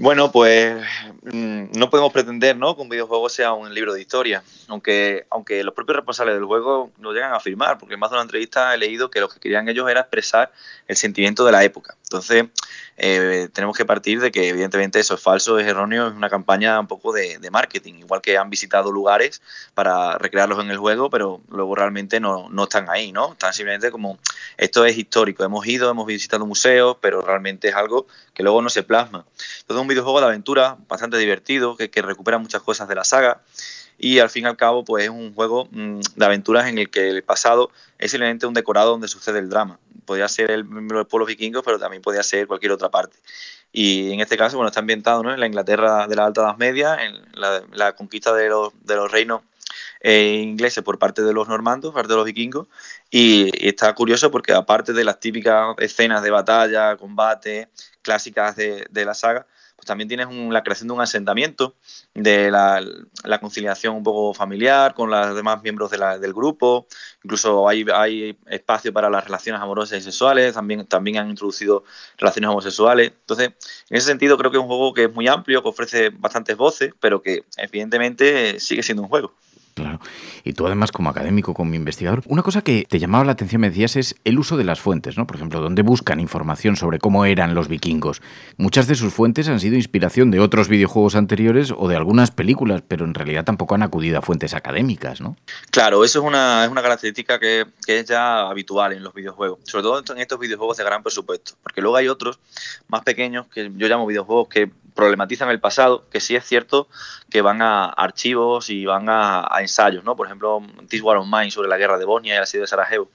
Bueno, 0.00 0.32
pues 0.32 0.82
mm, 1.24 1.72
no 1.78 1.90
podemos 1.90 2.10
pretender 2.10 2.56
¿no? 2.56 2.74
que 2.74 2.80
un 2.80 2.88
videojuego 2.88 3.28
sea 3.28 3.52
un 3.52 3.74
libro 3.74 3.92
de 3.92 4.00
historia, 4.00 4.42
aunque, 4.66 5.26
aunque 5.28 5.62
los 5.62 5.74
propios 5.74 5.96
responsables 5.96 6.36
del 6.36 6.46
juego 6.46 6.90
lo 7.00 7.12
llegan 7.12 7.34
a 7.34 7.36
afirmar, 7.36 7.76
porque 7.76 7.98
más 7.98 8.10
de 8.10 8.16
una 8.16 8.22
entrevista 8.22 8.74
he 8.74 8.78
leído 8.78 9.10
que 9.10 9.20
lo 9.20 9.28
que 9.28 9.38
querían 9.38 9.68
ellos 9.68 9.90
era 9.90 10.00
expresar 10.00 10.52
el 10.88 10.96
sentimiento 10.96 11.44
de 11.44 11.52
la 11.52 11.64
época. 11.64 11.96
Entonces, 12.10 12.46
eh, 12.96 13.48
tenemos 13.52 13.76
que 13.76 13.84
partir 13.84 14.20
de 14.20 14.32
que 14.32 14.48
evidentemente 14.48 14.98
eso 14.98 15.14
es 15.14 15.20
falso, 15.20 15.60
es 15.60 15.66
erróneo, 15.68 16.08
es 16.08 16.12
una 16.12 16.28
campaña 16.28 16.80
un 16.80 16.88
poco 16.88 17.12
de, 17.12 17.38
marketing, 17.52 17.94
igual 18.00 18.20
que 18.20 18.36
han 18.36 18.50
visitado 18.50 18.90
lugares 18.90 19.40
para 19.74 20.18
recrearlos 20.18 20.58
en 20.58 20.72
el 20.72 20.76
juego, 20.78 21.08
pero 21.08 21.40
luego 21.50 21.76
realmente 21.76 22.18
no, 22.18 22.48
no, 22.48 22.64
están 22.64 22.90
ahí, 22.90 23.12
¿no? 23.12 23.34
Están 23.34 23.52
simplemente 23.52 23.92
como, 23.92 24.18
esto 24.56 24.84
es 24.84 24.98
histórico, 24.98 25.44
hemos 25.44 25.64
ido, 25.68 25.88
hemos 25.88 26.04
visitado 26.04 26.44
museos, 26.46 26.96
pero 27.00 27.22
realmente 27.22 27.68
es 27.68 27.76
algo 27.76 28.08
que 28.34 28.42
luego 28.42 28.60
no 28.60 28.70
se 28.70 28.82
plasma. 28.82 29.24
Entonces, 29.60 29.80
un 29.80 29.86
videojuego 29.86 30.18
de 30.20 30.26
aventura 30.26 30.78
bastante 30.88 31.16
divertido, 31.16 31.76
que, 31.76 31.90
que 31.90 32.02
recupera 32.02 32.38
muchas 32.38 32.62
cosas 32.62 32.88
de 32.88 32.96
la 32.96 33.04
saga 33.04 33.40
y 34.00 34.18
al 34.18 34.30
fin 34.30 34.44
y 34.44 34.46
al 34.48 34.56
cabo 34.56 34.82
pues 34.82 35.04
es 35.04 35.10
un 35.10 35.34
juego 35.34 35.68
mm, 35.70 36.00
de 36.16 36.24
aventuras 36.24 36.66
en 36.66 36.78
el 36.78 36.90
que 36.90 37.08
el 37.10 37.22
pasado 37.22 37.70
es 37.98 38.10
simplemente 38.10 38.46
un 38.46 38.54
decorado 38.54 38.90
donde 38.90 39.06
sucede 39.08 39.38
el 39.38 39.50
drama 39.50 39.78
podía 40.10 40.26
ser 40.26 40.50
el, 40.50 40.62
los 40.62 41.06
pueblos 41.06 41.28
vikingos, 41.28 41.62
pero 41.64 41.78
también 41.78 42.02
podía 42.02 42.24
ser 42.24 42.48
cualquier 42.48 42.72
otra 42.72 42.90
parte. 42.90 43.16
Y 43.70 44.12
en 44.12 44.18
este 44.18 44.36
caso, 44.36 44.56
bueno, 44.56 44.66
está 44.66 44.80
ambientado 44.80 45.20
en 45.30 45.38
la 45.38 45.46
Inglaterra 45.46 46.08
de 46.08 46.16
la 46.16 46.26
Alta 46.26 46.40
Edad 46.40 46.56
Media, 46.56 46.96
en 46.96 47.14
la, 47.34 47.92
conquista 47.92 48.34
de 48.34 48.48
los, 48.48 48.72
reinos 49.12 49.42
eh, 50.00 50.40
ingleses 50.42 50.82
por 50.82 50.98
parte 50.98 51.22
de 51.22 51.32
los 51.32 51.46
normandos, 51.46 51.94
parte 51.94 52.08
de 52.08 52.16
los 52.16 52.24
vikingos, 52.24 52.66
y, 53.08 53.68
está 53.68 53.94
curioso 53.94 54.32
porque 54.32 54.52
aparte 54.52 54.92
de 54.92 55.04
las 55.04 55.20
típicas 55.20 55.76
escenas 55.78 56.24
de 56.24 56.30
batalla, 56.32 56.96
combate, 56.96 57.68
clásicas 58.02 58.56
de 58.56 59.04
la 59.04 59.14
saga, 59.14 59.46
pues 59.80 59.86
también 59.86 60.08
tienes 60.08 60.28
la 60.52 60.62
creación 60.62 60.88
de 60.88 60.94
un 60.94 61.00
asentamiento, 61.00 61.74
de 62.12 62.50
la, 62.50 62.84
conciliación 63.40 63.96
un 63.96 64.02
poco 64.02 64.34
familiar 64.34 64.92
con 64.92 65.08
los 65.08 65.34
demás 65.34 65.62
miembros 65.62 65.90
del 65.90 66.34
grupo, 66.34 66.86
incluso 67.24 67.66
hay, 67.66 67.86
hay 67.94 68.38
espacio 68.46 68.92
para 68.92 69.08
las 69.08 69.24
relaciones 69.24 69.62
amorosas 69.62 69.98
y 69.98 70.02
sexuales, 70.02 70.52
también, 70.52 70.84
también 70.84 71.16
han 71.16 71.30
introducido 71.30 71.84
relaciones 72.18 72.50
homosexuales. 72.50 73.12
Entonces, 73.20 73.52
en 73.88 73.96
ese 73.96 74.06
sentido 74.06 74.36
creo 74.36 74.50
que 74.50 74.58
es 74.58 74.62
un 74.62 74.68
juego 74.68 74.92
que 74.92 75.04
es 75.04 75.14
muy 75.14 75.26
amplio, 75.28 75.62
que 75.62 75.70
ofrece 75.70 76.10
bastantes 76.10 76.58
voces, 76.58 76.92
pero 77.00 77.22
que 77.22 77.44
evidentemente 77.56 78.60
sigue 78.60 78.82
siendo 78.82 79.02
un 79.02 79.08
juego. 79.08 79.32
Claro. 79.74 80.00
Y 80.44 80.52
tú 80.52 80.66
además 80.66 80.92
como 80.92 81.10
académico, 81.10 81.54
como 81.54 81.74
investigador, 81.74 82.22
una 82.26 82.42
cosa 82.42 82.62
que 82.62 82.86
te 82.88 82.98
llamaba 82.98 83.24
la 83.24 83.32
atención, 83.32 83.60
me 83.60 83.70
decías, 83.70 83.96
es 83.96 84.16
el 84.24 84.38
uso 84.38 84.56
de 84.56 84.64
las 84.64 84.80
fuentes, 84.80 85.16
¿no? 85.16 85.26
Por 85.26 85.36
ejemplo, 85.36 85.60
¿dónde 85.60 85.82
buscan 85.82 86.20
información 86.20 86.76
sobre 86.76 86.98
cómo 86.98 87.24
eran 87.24 87.54
los 87.54 87.68
vikingos? 87.68 88.20
Muchas 88.56 88.86
de 88.86 88.94
sus 88.94 89.12
fuentes 89.12 89.48
han 89.48 89.60
sido 89.60 89.76
inspiración 89.76 90.30
de 90.30 90.40
otros 90.40 90.68
videojuegos 90.68 91.14
anteriores 91.14 91.72
o 91.76 91.88
de 91.88 91.96
algunas 91.96 92.30
películas, 92.30 92.82
pero 92.86 93.04
en 93.04 93.14
realidad 93.14 93.44
tampoco 93.44 93.74
han 93.74 93.82
acudido 93.82 94.18
a 94.18 94.22
fuentes 94.22 94.54
académicas, 94.54 95.20
¿no? 95.20 95.36
Claro, 95.70 96.04
eso 96.04 96.20
es 96.20 96.24
una, 96.24 96.64
es 96.64 96.70
una 96.70 96.82
característica 96.82 97.38
que, 97.38 97.66
que 97.86 98.00
es 98.00 98.06
ya 98.06 98.48
habitual 98.48 98.92
en 98.92 99.02
los 99.02 99.14
videojuegos, 99.14 99.60
sobre 99.64 99.82
todo 99.82 100.02
en 100.14 100.18
estos 100.18 100.38
videojuegos 100.38 100.76
de 100.76 100.84
gran 100.84 101.02
presupuesto, 101.02 101.54
porque 101.62 101.80
luego 101.80 101.96
hay 101.96 102.08
otros 102.08 102.38
más 102.88 103.02
pequeños 103.02 103.46
que 103.48 103.70
yo 103.76 103.88
llamo 103.88 104.06
videojuegos 104.06 104.48
que 104.48 104.70
problematizan 105.00 105.48
el 105.48 105.60
pasado, 105.60 106.04
que 106.10 106.20
sí 106.20 106.36
es 106.36 106.44
cierto 106.44 106.86
que 107.30 107.40
van 107.40 107.62
a 107.62 107.86
archivos 107.86 108.68
y 108.68 108.84
van 108.84 109.06
a, 109.08 109.48
ensayos, 109.60 110.04
¿no? 110.04 110.14
Por 110.14 110.26
ejemplo, 110.26 110.62
This 110.88 111.00
War 111.00 111.16
of 111.16 111.26
Mine 111.26 111.50
sobre 111.50 111.70
la 111.70 111.78
guerra 111.78 111.96
de 111.96 112.04
Bosnia 112.04 112.34
y 112.34 112.36
el 112.36 112.42
asedio 112.42 112.62
de 112.62 112.68
Sarajevo. 112.68 113.08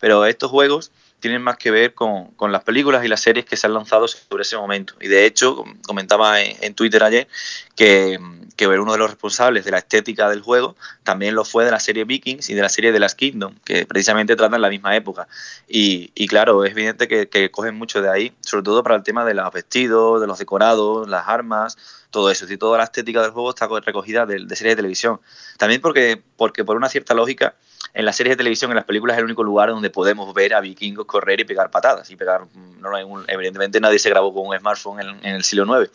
Pero 0.00 0.24
estos 0.24 0.50
juegos 0.50 0.90
tienen 1.20 1.42
más 1.42 1.58
que 1.58 1.70
ver 1.70 1.92
con, 1.92 2.32
las 2.50 2.62
películas 2.64 3.04
y 3.04 3.08
las 3.08 3.20
series 3.20 3.44
que 3.44 3.56
se 3.56 3.66
han 3.66 3.74
lanzado 3.74 4.08
sobre 4.08 4.42
ese 4.42 4.56
momento. 4.56 4.94
Y 5.00 5.08
de 5.08 5.26
hecho, 5.26 5.64
comentaba 5.86 6.40
en, 6.40 6.74
Twitter 6.74 7.02
ayer 7.02 7.28
que, 7.76 8.18
que, 8.58 8.66
uno 8.66 8.92
de 8.92 8.98
los 8.98 9.08
responsables 9.08 9.64
de 9.64 9.70
la 9.70 9.78
estética 9.78 10.28
del 10.28 10.42
juego 10.42 10.76
también 11.04 11.36
lo 11.36 11.44
fue 11.44 11.64
de 11.64 11.70
la 11.70 11.78
serie 11.78 12.04
Vikings 12.04 12.50
y 12.50 12.54
de 12.54 12.60
la 12.60 12.68
serie 12.68 12.92
The 12.92 12.98
Last 12.98 13.16
Kingdom, 13.16 13.54
que 13.64 13.86
precisamente 13.86 14.34
tratan 14.34 14.60
la 14.60 14.68
misma 14.68 14.96
época. 14.96 15.28
Y, 15.68 16.26
claro, 16.26 16.64
es 16.64 16.72
evidente 16.72 17.06
que, 17.06 17.50
cogen 17.52 17.76
mucho 17.76 18.02
de 18.02 18.10
ahí, 18.10 18.34
sobre 18.40 18.64
todo 18.64 18.82
para 18.82 18.96
el 18.96 19.04
tema 19.04 19.24
de 19.24 19.34
los 19.34 19.50
vestidos, 19.52 20.20
de 20.20 20.26
los 20.26 20.38
decorados, 20.38 21.08
las 21.08 21.28
armas, 21.28 21.78
todo 22.10 22.30
eso. 22.30 22.52
Y 22.52 22.56
toda 22.56 22.78
la 22.78 22.84
estética 22.84 23.22
del 23.22 23.30
juego 23.30 23.50
está 23.50 23.68
recogida 23.80 24.26
de, 24.26 24.44
de 24.44 24.56
series 24.56 24.72
de 24.72 24.76
televisión. 24.76 25.20
También 25.56 25.80
porque, 25.80 26.20
porque 26.36 26.64
por 26.64 26.76
una 26.76 26.88
cierta 26.88 27.14
lógica, 27.14 27.54
en 27.94 28.04
las 28.04 28.16
series 28.16 28.32
de 28.32 28.36
televisión, 28.36 28.70
en 28.70 28.76
las 28.76 28.84
películas, 28.84 29.14
es 29.14 29.18
el 29.18 29.24
único 29.24 29.42
lugar 29.42 29.70
donde 29.70 29.90
podemos 29.90 30.32
ver 30.34 30.54
a 30.54 30.60
vikingos 30.60 31.06
correr 31.06 31.40
y 31.40 31.44
pegar 31.44 31.70
patadas. 31.70 32.10
Y 32.10 32.16
pegar, 32.16 32.42
no 32.54 32.94
hay 32.94 33.04
evidentemente 33.28 33.80
nadie 33.80 33.98
se 33.98 34.10
grabó 34.10 34.32
con 34.32 34.46
un 34.46 34.58
smartphone 34.58 35.00
en, 35.00 35.34
el 35.34 35.44
siglo 35.44 35.82
IX. 35.82 35.90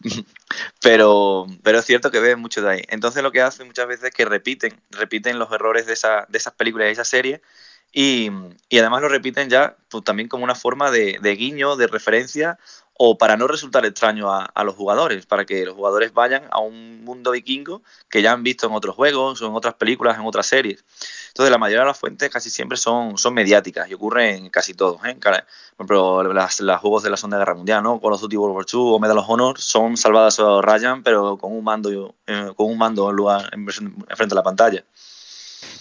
pero, 0.82 1.46
pero 1.62 1.78
es 1.78 1.84
cierto 1.84 2.10
que 2.10 2.20
ven 2.20 2.40
mucho 2.40 2.62
de 2.62 2.70
ahí. 2.70 2.82
Entonces 2.88 3.22
lo 3.22 3.32
que 3.32 3.42
hacen 3.42 3.66
muchas 3.66 3.86
veces 3.86 4.06
es 4.06 4.10
que 4.14 4.24
repiten, 4.24 4.80
repiten 4.90 5.38
los 5.38 5.52
errores 5.52 5.86
de, 5.86 5.92
esa, 5.92 6.26
de 6.28 6.38
esas 6.38 6.54
películas 6.54 6.88
y 6.88 6.92
esas 6.92 7.08
series 7.08 7.40
y, 7.92 8.30
y, 8.68 8.78
además 8.78 9.02
lo 9.02 9.08
repiten 9.08 9.50
ya 9.50 9.76
pues, 9.88 10.04
también 10.04 10.28
como 10.28 10.44
una 10.44 10.54
forma 10.54 10.90
de, 10.92 11.18
de, 11.20 11.34
guiño, 11.34 11.74
de 11.74 11.88
referencia 11.88 12.58
o 13.02 13.16
para 13.16 13.38
no 13.38 13.46
resultar 13.46 13.86
extraño 13.86 14.30
a, 14.30 14.62
los 14.62 14.74
jugadores, 14.74 15.24
para 15.24 15.46
que 15.46 15.64
los 15.64 15.74
jugadores 15.74 16.12
vayan 16.12 16.42
a 16.50 16.60
un 16.60 17.02
mundo 17.02 17.30
vikingo 17.30 17.80
que 18.10 18.20
ya 18.20 18.32
han 18.32 18.42
visto 18.42 18.66
en 18.66 18.74
otros 18.74 18.94
juegos 18.94 19.40
o 19.40 19.46
en 19.46 19.54
otras 19.54 19.72
películas, 19.72 20.18
en 20.18 20.26
otras 20.26 20.44
series. 20.44 20.84
Entonces, 21.28 21.50
la 21.50 21.56
mayoría 21.56 21.80
de 21.80 21.86
las 21.86 21.98
fuentes 21.98 22.28
casi 22.28 22.50
siempre 22.50 22.76
son, 22.76 23.16
son 23.16 23.32
mediáticas 23.32 23.88
y 23.88 23.94
ocurren 23.94 24.44
en 24.44 24.50
casi 24.50 24.74
todos. 24.74 25.02
¿eh? 25.06 25.16
Por 25.18 25.32
ejemplo, 25.78 26.30
las, 26.34 26.60
juegos 26.82 27.02
de 27.02 27.08
la 27.08 27.16
Segunda 27.16 27.38
Guerra 27.38 27.54
Mundial, 27.54 27.82
¿no? 27.82 27.98
Call 28.02 28.12
of 28.12 28.20
Duty 28.20 28.36
World 28.36 28.54
War 28.54 28.66
II 28.70 28.80
o 28.80 28.98
Medal 28.98 29.16
of 29.16 29.30
Honor 29.30 29.58
son 29.58 29.96
salvadas 29.96 30.38
a 30.38 30.60
Ryan, 30.60 31.02
pero 31.02 31.38
con 31.38 31.54
un 31.54 31.64
mando, 31.64 32.14
eh, 32.26 32.52
con 32.54 32.66
un 32.66 32.76
mando 32.76 33.08
en, 33.08 33.16
lugar, 33.16 33.48
en 33.52 33.66
frente 33.66 34.26
de 34.28 34.34
la 34.34 34.42
pantalla. 34.42 34.84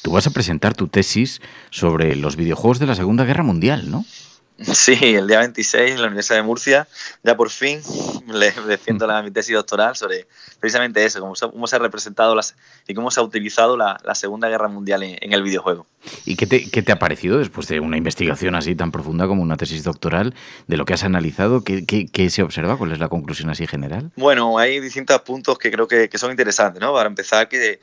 Tú 0.02 0.12
vas 0.14 0.26
a 0.26 0.30
presentar 0.32 0.74
tu 0.74 0.88
tesis 0.88 1.42
sobre 1.70 2.16
los 2.16 2.38
videojuegos 2.38 2.80
de 2.80 2.86
la 2.86 2.96
Segunda 2.96 3.26
Guerra 3.26 3.44
Mundial, 3.44 3.92
¿no? 3.92 4.06
Sí, 4.74 5.16
el 5.16 5.28
día 5.28 5.40
26 5.40 5.92
en 5.92 6.02
la 6.02 6.08
Universidad 6.08 6.38
de 6.38 6.44
Murcia, 6.44 6.88
ya 7.24 7.38
por 7.38 7.50
fin 7.50 7.82
le 8.28 8.52
defiendo 8.52 9.08
la, 9.08 9.22
mi 9.24 9.32
tesis 9.32 9.56
doctoral 9.56 9.96
sobre 9.96 10.28
precisamente 10.60 11.04
eso, 11.06 11.20
cómo, 11.22 11.34
cómo 11.34 11.68
se 11.68 11.76
ha 11.78 11.80
representado 11.80 12.36
las, 12.36 12.56
y 12.88 12.94
cómo 12.94 13.10
se 13.10 13.20
ha 13.20 13.24
utilizado 13.24 13.78
la, 13.78 13.98
Segunda 14.14 14.50
Guerra 14.50 14.68
Mundial 14.68 15.04
en, 15.04 15.32
el 15.34 15.44
videojuego. 15.44 15.88
¿Y 16.26 16.36
qué 16.36 16.46
te, 16.46 16.70
qué 16.70 16.82
te, 16.82 16.92
ha 16.92 17.00
parecido 17.00 17.38
después 17.38 17.68
de 17.70 17.80
una 17.80 17.96
investigación 17.96 18.56
así 18.56 18.76
tan 18.76 18.92
profunda 18.92 19.28
como 19.28 19.42
una 19.42 19.56
tesis 19.56 19.84
doctoral, 19.84 20.36
de 20.68 20.76
lo 20.76 20.84
que 20.84 20.94
has 20.94 21.04
analizado? 21.06 21.64
¿Qué, 21.64 21.86
qué, 21.86 22.08
qué 22.08 22.30
se 22.30 22.44
observa? 22.44 22.78
¿Cuál 22.78 22.92
es 22.92 23.00
la 23.00 23.08
conclusión 23.08 23.50
así 23.50 23.66
general? 23.66 24.12
Bueno, 24.18 24.58
hay 24.58 24.82
distintos 24.82 25.22
puntos 25.22 25.58
que 25.58 25.72
creo 25.72 25.88
que, 25.88 26.10
que 26.10 26.18
son 26.18 26.32
interesantes, 26.32 26.82
¿no? 26.82 26.92
Para 26.94 27.08
empezar, 27.08 27.48
que 27.48 27.80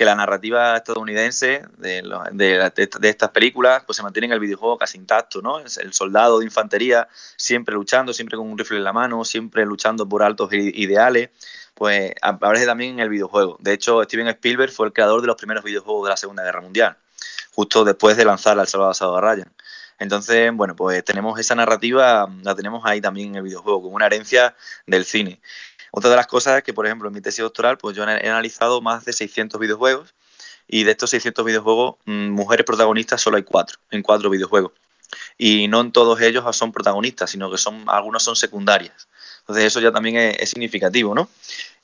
que 0.00 0.06
la 0.06 0.14
narrativa 0.14 0.78
estadounidense 0.78 1.62
de, 1.76 2.72
estas 3.02 3.28
películas 3.28 3.82
pues 3.84 3.98
se 3.98 4.02
mantiene 4.02 4.28
en 4.28 4.32
el 4.32 4.40
videojuego 4.40 4.78
casi 4.78 4.96
intacto, 4.96 5.42
¿no? 5.42 5.58
El 5.58 5.92
soldado 5.92 6.38
de 6.38 6.46
infantería 6.46 7.06
siempre 7.36 7.74
luchando, 7.74 8.14
siempre 8.14 8.38
con 8.38 8.50
un 8.50 8.56
rifle 8.56 8.78
en 8.78 8.84
la 8.84 8.94
mano, 8.94 9.26
siempre 9.26 9.66
luchando 9.66 10.08
por 10.08 10.22
altos 10.22 10.48
ideales, 10.54 11.28
pues 11.74 12.14
aparece 12.22 12.64
también 12.64 12.94
en 12.94 13.00
el 13.00 13.10
videojuego. 13.10 13.58
De 13.60 13.74
hecho, 13.74 14.02
Steven 14.04 14.28
Spielberg 14.28 14.72
fue 14.72 14.86
el 14.86 14.94
creador 14.94 15.20
de 15.20 15.26
los 15.26 15.36
primeros 15.36 15.62
videojuegos 15.62 16.04
de 16.04 16.08
la 16.08 16.16
Segunda 16.16 16.44
Guerra 16.44 16.62
Mundial, 16.62 16.96
justo 17.52 17.84
después 17.84 18.16
de 18.16 18.24
lanzar 18.24 18.58
al 18.58 18.68
Salvador 18.68 19.22
a 19.22 19.34
Ryan. 19.34 19.52
Entonces, 19.98 20.50
bueno, 20.54 20.74
pues 20.74 21.04
tenemos 21.04 21.38
esa 21.38 21.54
narrativa, 21.54 22.26
la 22.42 22.54
tenemos 22.54 22.86
ahí 22.86 23.02
también 23.02 23.28
en 23.28 23.34
el 23.34 23.42
videojuego, 23.42 23.82
como 23.82 23.96
una 23.96 24.06
herencia 24.06 24.56
del 24.86 25.04
cine. 25.04 25.42
Otra 25.90 26.10
de 26.10 26.16
las 26.16 26.26
cosas 26.26 26.58
es 26.58 26.62
que, 26.62 26.72
por 26.72 26.86
ejemplo, 26.86 27.08
en 27.08 27.14
mi 27.14 27.20
tesis 27.20 27.42
doctoral, 27.42 27.78
pues 27.78 27.96
yo 27.96 28.04
he 28.04 28.28
analizado 28.28 28.80
más 28.80 29.04
de 29.04 29.12
600 29.12 29.60
videojuegos 29.60 30.14
y 30.68 30.84
de 30.84 30.92
estos 30.92 31.10
600 31.10 31.44
videojuegos, 31.44 31.96
mm, 32.04 32.30
mujeres 32.30 32.64
protagonistas 32.64 33.20
solo 33.20 33.36
hay 33.36 33.42
cuatro, 33.42 33.78
en 33.90 34.02
cuatro 34.02 34.30
videojuegos. 34.30 34.72
Y 35.36 35.66
no 35.68 35.80
en 35.80 35.90
todos 35.90 36.20
ellos 36.20 36.44
son 36.56 36.70
protagonistas, 36.72 37.30
sino 37.30 37.50
que 37.50 37.58
son 37.58 37.84
algunos 37.88 38.22
son 38.22 38.36
secundarias. 38.36 39.08
Entonces 39.40 39.64
eso 39.64 39.80
ya 39.80 39.90
también 39.90 40.16
es, 40.16 40.50
significativo, 40.50 41.14
¿no? 41.14 41.28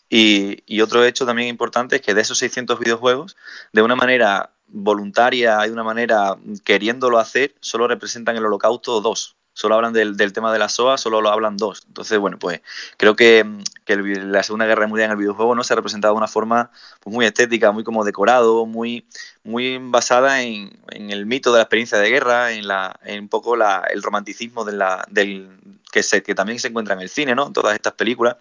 Y, 0.08 0.62
y, 0.66 0.82
otro 0.82 1.04
hecho 1.04 1.26
también 1.26 1.48
importante 1.48 1.96
es 1.96 2.02
que 2.02 2.14
de 2.14 2.20
esos 2.20 2.38
600 2.38 2.78
videojuegos, 2.78 3.36
de 3.72 3.82
una 3.82 3.96
manera 3.96 4.50
voluntaria 4.68 5.58
y 5.64 5.66
de 5.66 5.72
una 5.72 5.82
manera 5.82 6.36
queriéndolo 6.64 7.18
hacer, 7.18 7.54
solo 7.60 7.88
representan 7.88 8.36
el 8.36 8.46
holocausto 8.46 9.00
dos. 9.00 9.36
Solo 9.56 9.74
hablan 9.74 9.94
del, 9.94 10.18
del, 10.18 10.34
tema 10.34 10.52
de 10.52 10.58
la 10.58 10.68
SOA, 10.68 10.98
solo 10.98 11.22
lo 11.22 11.30
hablan 11.30 11.56
dos. 11.56 11.84
Entonces, 11.88 12.18
bueno, 12.18 12.38
pues 12.38 12.60
creo 12.98 13.16
que, 13.16 13.42
que 13.86 13.94
el, 13.94 14.30
la 14.30 14.42
Segunda 14.42 14.66
Guerra 14.66 14.86
Mundial 14.86 15.06
en 15.06 15.12
el 15.12 15.16
videojuego 15.16 15.54
no 15.54 15.64
se 15.64 15.72
ha 15.72 15.76
representado 15.76 16.12
de 16.12 16.18
una 16.18 16.28
forma 16.28 16.70
pues, 17.00 17.14
muy 17.14 17.24
estética, 17.24 17.72
muy 17.72 17.82
como 17.82 18.04
decorado, 18.04 18.66
muy, 18.66 19.06
muy 19.44 19.78
basada 19.80 20.42
en, 20.42 20.78
en, 20.90 21.10
el 21.10 21.24
mito 21.24 21.52
de 21.52 21.56
la 21.56 21.62
experiencia 21.62 21.96
de 21.96 22.10
guerra, 22.10 22.52
en, 22.52 22.68
la, 22.68 23.00
en 23.02 23.22
un 23.22 23.28
poco 23.30 23.56
la, 23.56 23.86
el 23.90 24.02
romanticismo 24.02 24.62
de 24.66 24.72
la, 24.72 25.06
del, 25.10 25.48
que, 25.90 26.02
se, 26.02 26.22
que 26.22 26.34
también 26.34 26.58
se 26.58 26.68
encuentra 26.68 26.94
en 26.94 27.00
el 27.00 27.08
cine, 27.08 27.34
¿no? 27.34 27.46
En 27.46 27.54
todas 27.54 27.74
estas 27.74 27.94
películas 27.94 28.36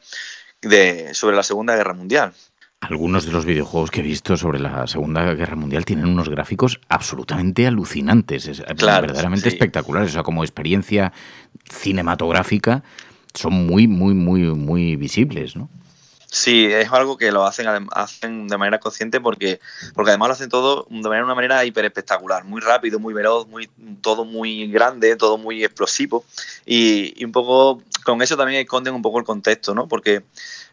de, 0.62 1.14
sobre 1.14 1.38
la 1.38 1.44
Segunda 1.44 1.78
Guerra 1.78 1.94
Mundial. 1.94 2.34
Algunos 2.82 3.26
de 3.26 3.32
los 3.32 3.46
videojuegos 3.46 3.90
que 3.90 4.02
he 4.02 4.04
visto 4.04 4.38
sobre 4.38 4.60
la 4.60 4.86
Segunda 4.86 5.34
Guerra 5.34 5.56
Mundial 5.56 5.86
tienen 5.86 6.06
unos 6.06 6.30
gráficos 6.30 6.80
absolutamente 6.88 7.66
alucinantes, 7.66 8.48
es, 8.48 8.64
claro, 8.78 9.08
verdaderamente 9.08 9.50
sí. 9.50 9.56
espectaculares. 9.56 10.12
O 10.12 10.14
sea, 10.14 10.24
como 10.24 10.44
experiencia 10.44 11.12
cinematográfica 11.72 12.84
son 13.34 13.66
muy, 13.66 13.88
muy, 13.88 14.14
muy, 14.14 14.44
muy 14.54 14.96
visibles, 14.98 15.56
¿no? 15.56 15.70
Sí, 16.36 16.66
es 16.66 16.92
algo 16.92 17.16
que 17.16 17.32
lo 17.32 17.46
hacen, 17.46 17.66
hacen 17.94 18.50
de 18.50 18.58
manera 18.58 18.78
consciente 18.78 19.22
porque, 19.22 19.62
porque 19.94 20.12
además 20.12 20.28
lo 20.28 20.34
hacen 20.34 20.50
todo 20.50 20.86
de 20.90 21.08
manera, 21.08 21.24
una 21.24 21.34
manera 21.34 21.64
hiper 21.64 21.86
espectacular, 21.86 22.44
muy 22.44 22.60
rápido, 22.60 23.00
muy 23.00 23.14
veloz, 23.14 23.48
muy, 23.48 23.70
todo 24.02 24.26
muy 24.26 24.68
grande, 24.68 25.16
todo 25.16 25.38
muy 25.38 25.64
explosivo 25.64 26.26
y, 26.66 27.14
y 27.16 27.24
un 27.24 27.32
poco 27.32 27.82
con 28.04 28.22
eso 28.22 28.36
también 28.36 28.60
esconden 28.60 28.94
un 28.94 29.02
poco 29.02 29.20
el 29.20 29.24
contexto, 29.24 29.74
¿no? 29.74 29.88
Porque, 29.88 30.24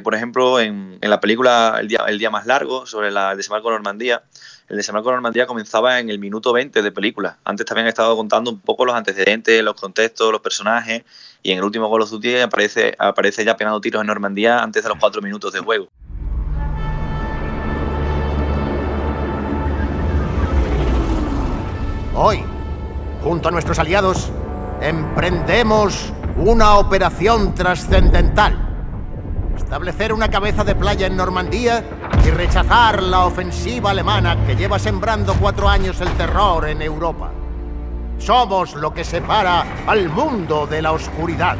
por 0.02 0.16
ejemplo, 0.16 0.58
en, 0.58 0.98
en 1.00 1.10
la 1.10 1.20
película 1.20 1.76
el 1.78 1.86
día, 1.86 2.06
el 2.08 2.18
día 2.18 2.28
más 2.28 2.44
largo 2.44 2.84
sobre 2.84 3.12
la, 3.12 3.30
el 3.30 3.36
desembarco 3.36 3.68
de 3.68 3.74
Normandía, 3.74 4.24
el 4.68 4.76
desembarco 4.76 5.10
de 5.10 5.14
Normandía 5.14 5.46
comenzaba 5.46 6.00
en 6.00 6.10
el 6.10 6.18
minuto 6.18 6.52
20 6.52 6.82
de 6.82 6.90
película. 6.90 7.38
Antes 7.44 7.66
también 7.66 7.86
he 7.86 7.90
estado 7.90 8.16
contando 8.16 8.50
un 8.50 8.58
poco 8.58 8.84
los 8.84 8.96
antecedentes, 8.96 9.62
los 9.62 9.74
contextos, 9.74 10.32
los 10.32 10.40
personajes 10.40 11.04
y 11.42 11.52
en 11.52 11.58
el 11.58 11.64
último 11.64 11.86
of 11.86 12.10
Duty 12.10 12.40
aparece, 12.40 12.94
aparece 12.98 13.44
ya 13.44 13.56
pegando 13.56 13.80
tiros 13.80 14.00
en 14.00 14.06
Normandía 14.06 14.62
antes 14.62 14.82
de 14.82 14.88
los 14.88 14.98
cuatro 14.98 15.20
minutos 15.20 15.52
de 15.52 15.60
juego. 15.60 15.88
Hoy, 22.14 22.44
junto 23.24 23.48
a 23.48 23.50
nuestros 23.50 23.78
aliados, 23.78 24.30
emprendemos 24.80 26.12
una 26.36 26.76
operación 26.76 27.54
trascendental. 27.54 28.68
Establecer 29.56 30.12
una 30.12 30.28
cabeza 30.28 30.62
de 30.62 30.74
playa 30.74 31.06
en 31.06 31.16
Normandía 31.16 31.84
y 32.24 32.30
rechazar 32.30 33.02
la 33.02 33.24
ofensiva 33.24 33.90
alemana 33.90 34.46
que 34.46 34.54
lleva 34.54 34.78
sembrando 34.78 35.34
cuatro 35.40 35.68
años 35.68 36.00
el 36.00 36.10
terror 36.12 36.68
en 36.68 36.82
Europa. 36.82 37.32
Somos 38.24 38.74
lo 38.74 38.94
que 38.94 39.02
separa 39.02 39.64
al 39.84 40.08
mundo 40.08 40.64
de 40.68 40.80
la 40.80 40.92
oscuridad. 40.92 41.56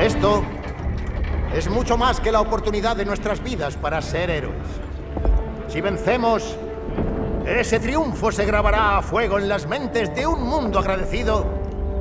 Esto 0.00 0.42
es 1.54 1.70
mucho 1.70 1.96
más 1.96 2.18
que 2.18 2.32
la 2.32 2.40
oportunidad 2.40 2.96
de 2.96 3.04
nuestras 3.04 3.40
vidas 3.40 3.76
para 3.76 4.02
ser 4.02 4.30
héroes. 4.30 4.66
Si 5.68 5.80
vencemos, 5.80 6.56
ese 7.46 7.78
triunfo 7.78 8.32
se 8.32 8.46
grabará 8.46 8.98
a 8.98 9.02
fuego 9.02 9.38
en 9.38 9.48
las 9.48 9.68
mentes 9.68 10.12
de 10.12 10.26
un 10.26 10.42
mundo 10.42 10.80
agradecido 10.80 11.46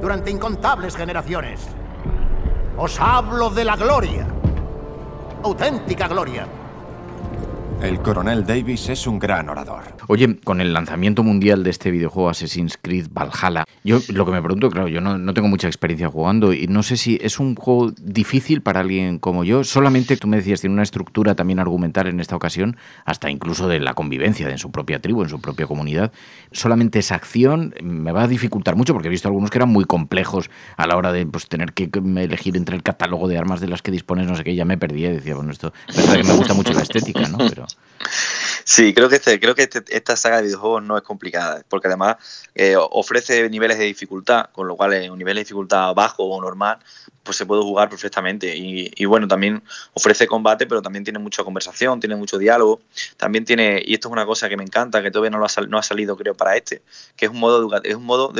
durante 0.01 0.31
incontables 0.31 0.95
generaciones. 0.95 1.61
Os 2.75 2.99
hablo 2.99 3.51
de 3.51 3.65
la 3.65 3.75
gloria. 3.75 4.25
Auténtica 5.43 6.07
gloria. 6.07 6.47
El 7.85 8.01
coronel 8.01 8.43
Davis 8.47 8.89
es 8.89 9.05
un 9.05 9.19
gran 9.19 9.47
orador. 9.47 9.83
Oye, 10.07 10.37
con 10.43 10.59
el 10.59 10.73
lanzamiento 10.73 11.21
mundial 11.21 11.63
de 11.63 11.69
este 11.69 11.91
videojuego 11.91 12.29
Assassin's 12.29 12.79
Creed 12.81 13.09
Valhalla, 13.11 13.63
yo 13.83 13.99
lo 14.09 14.25
que 14.25 14.31
me 14.31 14.41
pregunto, 14.41 14.71
claro, 14.71 14.87
yo 14.87 15.01
no, 15.01 15.33
tengo 15.35 15.47
mucha 15.47 15.67
experiencia 15.67 16.09
jugando 16.09 16.51
y 16.51 16.65
no 16.65 16.81
sé 16.81 16.97
si 16.97 17.19
es 17.21 17.39
un 17.39 17.53
juego 17.53 17.91
difícil 18.01 18.63
para 18.63 18.79
alguien 18.79 19.19
como 19.19 19.43
yo. 19.43 19.63
Solamente, 19.63 20.17
tú 20.17 20.27
me 20.27 20.37
decías, 20.37 20.61
tiene 20.61 20.73
una 20.73 20.81
estructura 20.81 21.35
también 21.35 21.59
argumental 21.59 22.07
en 22.07 22.19
esta 22.19 22.35
ocasión, 22.35 22.75
hasta 23.05 23.29
incluso 23.29 23.67
de 23.67 23.79
la 23.79 23.93
convivencia 23.93 24.49
en 24.49 24.57
su 24.57 24.71
propia 24.71 24.99
tribu, 24.99 25.21
en 25.21 25.29
su 25.29 25.39
propia 25.39 25.67
comunidad. 25.67 26.11
Solamente 26.51 26.97
esa 26.97 27.13
acción 27.13 27.75
me 27.83 28.11
va 28.11 28.23
a 28.23 28.27
dificultar 28.27 28.75
mucho 28.75 28.93
porque 28.93 29.09
he 29.09 29.11
visto 29.11 29.27
algunos 29.27 29.51
que 29.51 29.59
eran 29.59 29.69
muy 29.69 29.85
complejos 29.85 30.49
a 30.75 30.87
la 30.87 30.97
hora 30.97 31.11
de 31.11 31.27
pues, 31.27 31.47
tener 31.47 31.73
que 31.73 31.91
elegir 31.93 32.57
entre 32.57 32.75
el 32.75 32.81
catálogo 32.81 33.27
de 33.27 33.37
armas 33.37 33.61
de 33.61 33.67
las 33.67 33.83
que 33.83 33.91
dispones, 33.91 34.25
no 34.25 34.35
sé 34.35 34.43
qué, 34.43 34.55
ya 34.55 34.65
me 34.65 34.79
perdí. 34.79 35.03
Decía, 35.03 35.35
bueno, 35.35 35.51
esto 35.51 35.71
me 35.95 36.33
gusta 36.33 36.55
mucho 36.55 36.73
la 36.73 36.81
estética, 36.81 37.27
¿no? 37.27 37.37
Pero... 37.37 37.67
Sí, 38.63 38.93
creo 38.93 39.09
que, 39.09 39.17
este, 39.17 39.39
creo 39.39 39.55
que 39.55 39.63
este, 39.63 39.83
esta 39.89 40.15
saga 40.15 40.37
de 40.37 40.43
videojuegos 40.43 40.83
no 40.83 40.97
es 40.97 41.03
complicada, 41.03 41.63
porque 41.69 41.87
además 41.87 42.17
eh, 42.55 42.75
ofrece 42.77 43.47
niveles 43.49 43.77
de 43.77 43.85
dificultad, 43.85 44.49
con 44.51 44.67
lo 44.67 44.75
cual 44.75 45.09
un 45.11 45.17
nivel 45.17 45.35
de 45.35 45.41
dificultad 45.41 45.93
bajo 45.93 46.23
o 46.23 46.41
normal, 46.41 46.79
pues 47.25 47.35
se 47.37 47.45
puede 47.45 47.61
jugar 47.63 47.89
perfectamente. 47.89 48.55
Y, 48.55 48.91
y, 48.95 49.05
bueno, 49.05 49.27
también 49.27 49.63
ofrece 49.93 50.27
combate, 50.27 50.67
pero 50.67 50.81
también 50.81 51.03
tiene 51.03 51.19
mucha 51.19 51.43
conversación, 51.43 51.99
tiene 51.99 52.15
mucho 52.15 52.37
diálogo. 52.37 52.79
También 53.17 53.43
tiene, 53.43 53.81
y 53.85 53.95
esto 53.95 54.07
es 54.07 54.11
una 54.13 54.25
cosa 54.25 54.47
que 54.47 54.55
me 54.55 54.63
encanta, 54.63 55.01
que 55.01 55.11
todavía 55.11 55.31
no, 55.31 55.39
lo 55.39 55.45
ha, 55.45 55.61
no 55.67 55.77
ha 55.77 55.83
salido 55.83 56.15
creo 56.15 56.35
para 56.35 56.55
este, 56.55 56.83
que 57.17 57.25
es 57.25 57.31
un 57.31 57.39
modo, 57.39 57.57
educa 57.59 57.81
es 57.83 57.95
un 57.95 58.05
modo 58.05 58.31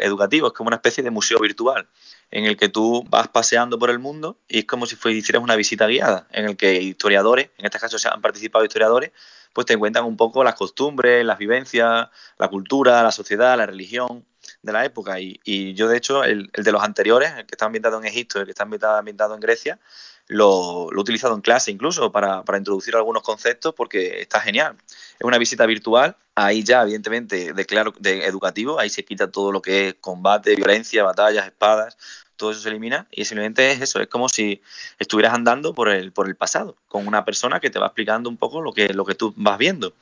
educativo, 0.00 0.48
es 0.48 0.52
como 0.52 0.68
una 0.68 0.76
especie 0.76 1.02
de 1.02 1.10
museo 1.10 1.38
virtual 1.38 1.86
en 2.30 2.46
el 2.46 2.56
que 2.56 2.68
tú 2.68 3.04
vas 3.08 3.28
paseando 3.28 3.78
por 3.78 3.90
el 3.90 4.00
mundo 4.00 4.38
y 4.48 4.60
es 4.60 4.64
como 4.64 4.86
si 4.86 4.96
hicieras 5.10 5.42
una 5.42 5.54
visita 5.54 5.86
guiada, 5.86 6.26
en 6.32 6.46
el 6.46 6.56
que 6.56 6.82
historiadores, 6.82 7.50
en 7.58 7.66
este 7.66 7.78
caso 7.78 7.98
se 7.98 8.08
han 8.08 8.20
participado 8.20 8.64
historiadores, 8.64 9.12
pues 9.52 9.66
te 9.66 9.76
cuentan 9.76 10.04
un 10.04 10.16
poco 10.16 10.42
las 10.42 10.56
costumbres, 10.56 11.24
las 11.24 11.38
vivencias, 11.38 12.08
la 12.38 12.48
cultura, 12.48 13.02
la 13.04 13.12
sociedad, 13.12 13.56
la 13.56 13.66
religión 13.66 14.24
de 14.62 14.72
la 14.72 14.84
época. 14.84 15.20
Y, 15.20 15.40
y 15.44 15.74
yo, 15.74 15.88
de 15.88 15.96
hecho, 15.96 16.24
el, 16.24 16.50
el, 16.52 16.64
de 16.64 16.72
los 16.72 16.82
anteriores, 16.82 17.32
el 17.36 17.46
que 17.46 17.54
está 17.54 17.66
ambientado 17.66 17.98
en 17.98 18.06
Egipto, 18.06 18.38
el 18.38 18.44
que 18.46 18.52
está 18.52 18.64
ambientado, 18.64 18.96
ambientado 18.96 19.34
en 19.34 19.40
Grecia, 19.40 19.78
lo, 20.26 20.90
he 20.92 20.98
utilizado 20.98 21.34
en 21.34 21.40
clase 21.40 21.70
incluso 21.70 22.10
para, 22.10 22.42
para, 22.44 22.58
introducir 22.58 22.96
algunos 22.96 23.22
conceptos 23.22 23.74
porque 23.74 24.20
está 24.20 24.40
genial. 24.40 24.76
Es 24.88 25.24
una 25.24 25.38
visita 25.38 25.66
virtual, 25.66 26.16
ahí 26.34 26.62
ya 26.62 26.82
evidentemente 26.82 27.52
de 27.52 28.24
educativo, 28.26 28.78
ahí 28.78 28.90
se 28.90 29.04
quita 29.04 29.30
todo 29.30 29.52
lo 29.52 29.62
que 29.62 29.88
es 29.88 29.94
combate, 30.00 30.56
violencia, 30.56 31.04
batallas, 31.04 31.46
espadas, 31.46 31.96
todo 32.36 32.50
eso 32.50 32.60
se 32.60 32.68
elimina 32.68 33.06
y 33.10 33.24
simplemente 33.24 33.70
es 33.70 33.80
eso, 33.80 34.00
es 34.00 34.08
como 34.08 34.28
si 34.28 34.60
estuvieras 34.98 35.34
andando 35.34 35.72
por 35.72 35.88
el, 35.88 36.12
por 36.12 36.26
el 36.26 36.34
pasado, 36.34 36.76
con 36.88 37.06
una 37.06 37.24
persona 37.24 37.60
que 37.60 37.70
te 37.70 37.78
va 37.78 37.86
explicando 37.86 38.28
un 38.28 38.36
poco 38.36 38.60
lo 38.60 38.72
que, 38.72 38.92
lo 38.92 39.04
que 39.04 39.14
tú 39.14 39.32
vas 39.36 39.58
viendo. 39.58 39.94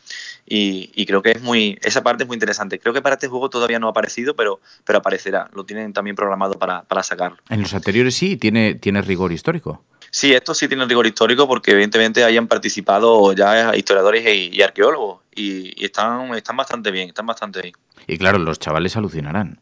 Y, 0.46 0.90
y, 0.94 1.06
creo 1.06 1.22
que 1.22 1.32
es 1.32 1.42
muy, 1.42 1.78
esa 1.82 2.02
parte 2.02 2.24
es 2.24 2.28
muy 2.28 2.36
interesante. 2.36 2.78
Creo 2.78 2.94
que 2.94 3.02
para 3.02 3.14
este 3.14 3.28
juego 3.28 3.50
todavía 3.50 3.78
no 3.78 3.86
ha 3.86 3.90
aparecido, 3.90 4.34
pero, 4.34 4.60
pero 4.84 4.98
aparecerá. 4.98 5.50
Lo 5.54 5.64
tienen 5.64 5.92
también 5.92 6.16
programado 6.16 6.58
para, 6.58 6.82
para 6.82 7.02
sacarlo. 7.02 7.38
En 7.48 7.60
los 7.60 7.74
anteriores 7.74 8.14
sí, 8.14 8.36
tiene, 8.36 8.74
tiene 8.74 9.02
rigor 9.02 9.32
histórico. 9.32 9.84
Sí, 10.14 10.34
esto 10.34 10.52
sí 10.54 10.68
tiene 10.68 10.84
rigor 10.84 11.06
histórico 11.06 11.48
porque 11.48 11.70
evidentemente 11.70 12.22
hayan 12.22 12.46
participado 12.46 13.32
ya 13.32 13.74
historiadores 13.74 14.22
y, 14.26 14.54
y 14.54 14.60
arqueólogos 14.60 15.22
y, 15.34 15.80
y, 15.80 15.86
están, 15.86 16.34
están 16.34 16.54
bastante 16.54 16.90
bien, 16.90 17.08
están 17.08 17.24
bastante 17.24 17.62
bien. 17.62 17.74
Y 18.06 18.18
claro, 18.18 18.38
los 18.38 18.58
chavales 18.58 18.94
alucinarán. 18.94 19.58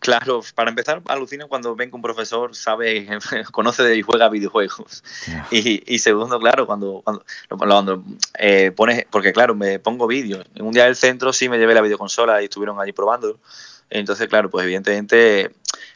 Claro, 0.00 0.40
para 0.54 0.70
empezar, 0.70 1.02
alucinan 1.08 1.46
cuando 1.46 1.76
ven 1.76 1.90
que 1.90 1.96
un 1.96 2.02
profesor 2.02 2.56
sabe, 2.56 3.06
conoce 3.52 3.94
y 3.94 4.00
juega 4.00 4.30
videojuegos. 4.30 5.04
Yeah. 5.26 5.46
Y, 5.50 5.94
y, 5.94 5.98
segundo, 5.98 6.40
claro, 6.40 6.66
cuando, 6.66 7.02
cuando, 7.04 7.24
cuando 7.48 8.02
eh, 8.38 8.72
pones, 8.74 9.04
porque 9.10 9.32
claro, 9.34 9.54
me 9.54 9.78
pongo 9.78 10.06
vídeos. 10.06 10.44
Un 10.58 10.72
día 10.72 10.86
del 10.86 10.96
centro 10.96 11.34
sí 11.34 11.50
me 11.50 11.58
llevé 11.58 11.74
la 11.74 11.82
videoconsola 11.82 12.40
y 12.40 12.46
estuvieron 12.46 12.80
allí 12.80 12.92
probando. 12.92 13.38
Entonces, 13.92 14.26
claro, 14.28 14.48
pues 14.48 14.64
evidentemente 14.64 15.50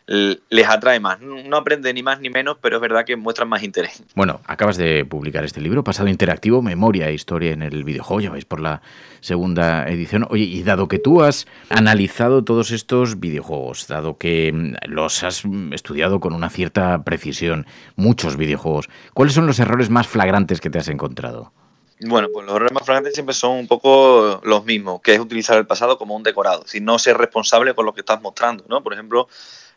les 0.07 0.69
atrae 0.69 1.01
más. 1.01 1.19
No 1.21 1.57
aprende 1.57 1.93
ni 1.93 2.03
más 2.03 2.21
ni 2.21 2.31
menos, 2.31 2.59
pero 2.61 2.77
es 2.77 2.83
verdad 2.83 3.05
que 3.05 3.17
muestran 3.17 3.49
más 3.49 3.63
interés. 3.63 4.05
Bueno, 4.15 4.41
acabas 4.47 4.77
de 4.77 5.05
publicar 5.05 5.45
este 5.45 5.61
libro, 5.61 5.83
Pasado 5.83 6.09
Interactivo, 6.09 6.63
Memoria 6.63 7.09
e 7.09 7.15
Historia 7.15 7.53
en 7.53 7.63
el 7.63 7.85
videojuego, 7.85 8.21
ya 8.21 8.31
vais 8.31 8.45
por 8.45 8.61
la 8.61 8.83
segunda 9.21 9.89
edición. 9.89 10.27
Oye, 10.31 10.45
y 10.45 10.63
dado 10.63 10.89
que 10.89 10.99
tú 10.99 11.23
has 11.23 11.47
analizado 11.71 12.45
todos 12.45 12.71
estos 12.71 13.19
videojuegos, 13.19 13.89
dado 13.89 14.19
que 14.19 14.53
mm, 14.53 14.75
los 14.89 15.25
has 15.25 15.43
estudiado 15.73 16.21
con 16.21 16.35
una 16.35 16.51
cierta 16.51 17.03
precisión, 17.03 17.67
muchos 17.97 18.37
videojuegos, 18.37 18.89
¿cuáles 19.15 19.35
son 19.35 19.47
los 19.47 19.59
errores 19.59 19.91
más 19.91 20.07
flagrantes 20.07 20.61
que 20.61 20.71
te 20.71 20.79
has 20.79 20.89
encontrado? 20.89 21.53
Bueno, 22.01 22.29
pues 22.33 22.45
los 22.45 22.55
errores 22.55 22.73
más 22.73 22.85
flagrantes 22.85 23.15
siempre 23.15 23.35
son 23.35 23.53
un 23.53 23.67
poco 23.67 24.41
los 24.45 24.65
mismos, 24.65 25.01
que 25.01 25.15
es 25.15 25.21
utilizar 25.21 25.57
el 25.57 25.67
pasado 25.67 25.97
como 25.97 26.15
un 26.15 26.23
decorado, 26.23 26.65
si 26.67 26.81
no 26.81 26.99
ser 26.99 27.17
responsable 27.17 27.75
con 27.75 27.87
lo 27.87 27.95
que 27.95 28.01
estás 28.01 28.21
mostrando, 28.21 28.65
¿no? 28.69 28.83
Por 28.83 28.93
ejemplo, 28.93 29.29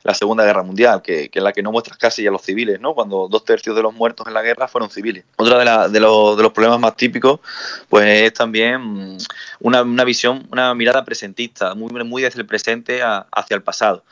la 0.03 0.13
Segunda 0.13 0.43
Guerra 0.43 0.63
Mundial, 0.63 1.01
que, 1.01 1.29
que, 1.29 1.39
es 1.39 1.43
la 1.43 1.53
que 1.53 1.61
no 1.61 1.71
muestras 1.71 1.97
casi 1.97 2.27
a 2.27 2.31
los 2.31 2.41
civiles, 2.41 2.79
¿no? 2.81 2.93
Cuando 2.93 3.29
dos 3.29 3.45
tercios 3.45 3.75
de 3.75 3.81
los 3.81 3.93
muertos 3.93 4.27
en 4.27 4.33
la 4.33 4.41
guerra 4.41 4.67
fueron 4.67 4.89
civiles. 4.89 5.23
Otra 5.37 5.57
de, 5.57 5.91
de, 5.93 5.99
los, 6.01 6.35
de 6.35 6.43
los 6.43 6.51
problemas 6.51 6.79
más 6.79 6.95
típicos, 6.97 7.39
pues 7.87 8.23
es 8.23 8.33
también 8.33 9.17
una, 9.59 9.83
visión, 10.03 10.45
una 10.51 10.73
mirada 10.73 11.05
presentista, 11.05 11.73
muy, 11.73 11.91
muy 12.03 12.21
desde 12.21 12.41
el 12.41 12.45
presente 12.45 13.01
a, 13.01 13.27
hacia 13.31 13.55
el 13.55 13.63
pasado. 13.63 14.03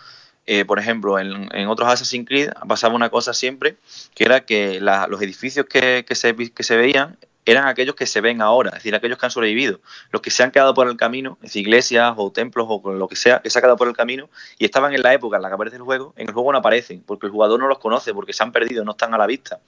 Eh, 0.46 0.64
por 0.64 0.80
ejemplo, 0.80 1.20
en, 1.20 1.68
otros 1.68 1.90
Assassin's 1.90 2.26
Creed 2.26 2.52
pasaba 2.70 2.96
una 2.96 3.10
cosa 3.10 3.34
siempre, 3.34 3.76
que 4.16 4.24
era 4.24 4.46
que 4.46 4.80
los 4.80 5.22
edificios 5.22 5.66
que, 5.66 6.06
se, 6.12 6.36
que 6.36 6.64
se 6.64 6.78
veían 6.78 7.18
eran 7.52 7.68
aquellos 7.68 7.96
que 7.96 8.06
se 8.06 8.22
ven 8.22 8.42
ahora, 8.42 8.70
es 8.70 8.76
decir, 8.76 8.96
aquellos 8.96 9.18
que 9.18 9.26
han 9.26 9.32
sobrevivido, 9.32 9.80
los 10.12 10.22
que 10.22 10.32
se 10.32 10.44
han 10.44 10.52
quedado 10.52 10.74
por 10.74 10.88
el 10.88 10.98
camino, 10.98 11.38
es 11.42 11.50
decir, 11.50 11.62
iglesias 11.62 12.14
o 12.18 12.32
templos 12.32 12.68
o 12.70 12.94
lo 12.94 13.08
que 13.08 13.16
sea, 13.16 13.40
que 13.40 13.50
se 13.50 13.60
ha 13.60 13.62
quedado 13.62 13.78
por 13.78 13.88
el 13.88 13.96
camino 13.96 14.30
y 14.58 14.66
estaban 14.66 14.94
en 14.94 15.02
la 15.02 15.14
época 15.14 15.38
en 15.38 15.44
la 15.44 15.50
que 15.50 15.56
aparece 15.56 15.78
el 15.78 15.84
juego, 15.84 16.14
en 16.18 16.28
el 16.28 16.34
juego 16.34 16.52
no 16.52 16.58
aparecen, 16.58 17.02
porque 17.06 17.26
el 17.26 17.32
jugador 17.32 17.60
no 17.60 17.68
los 17.68 17.80
conoce, 17.80 18.14
porque 18.14 18.34
se 18.34 18.44
han 18.44 18.52
perdido, 18.52 18.84
no 18.84 18.92
están 18.92 19.14
a 19.14 19.18
la 19.18 19.28
vista. 19.28 19.60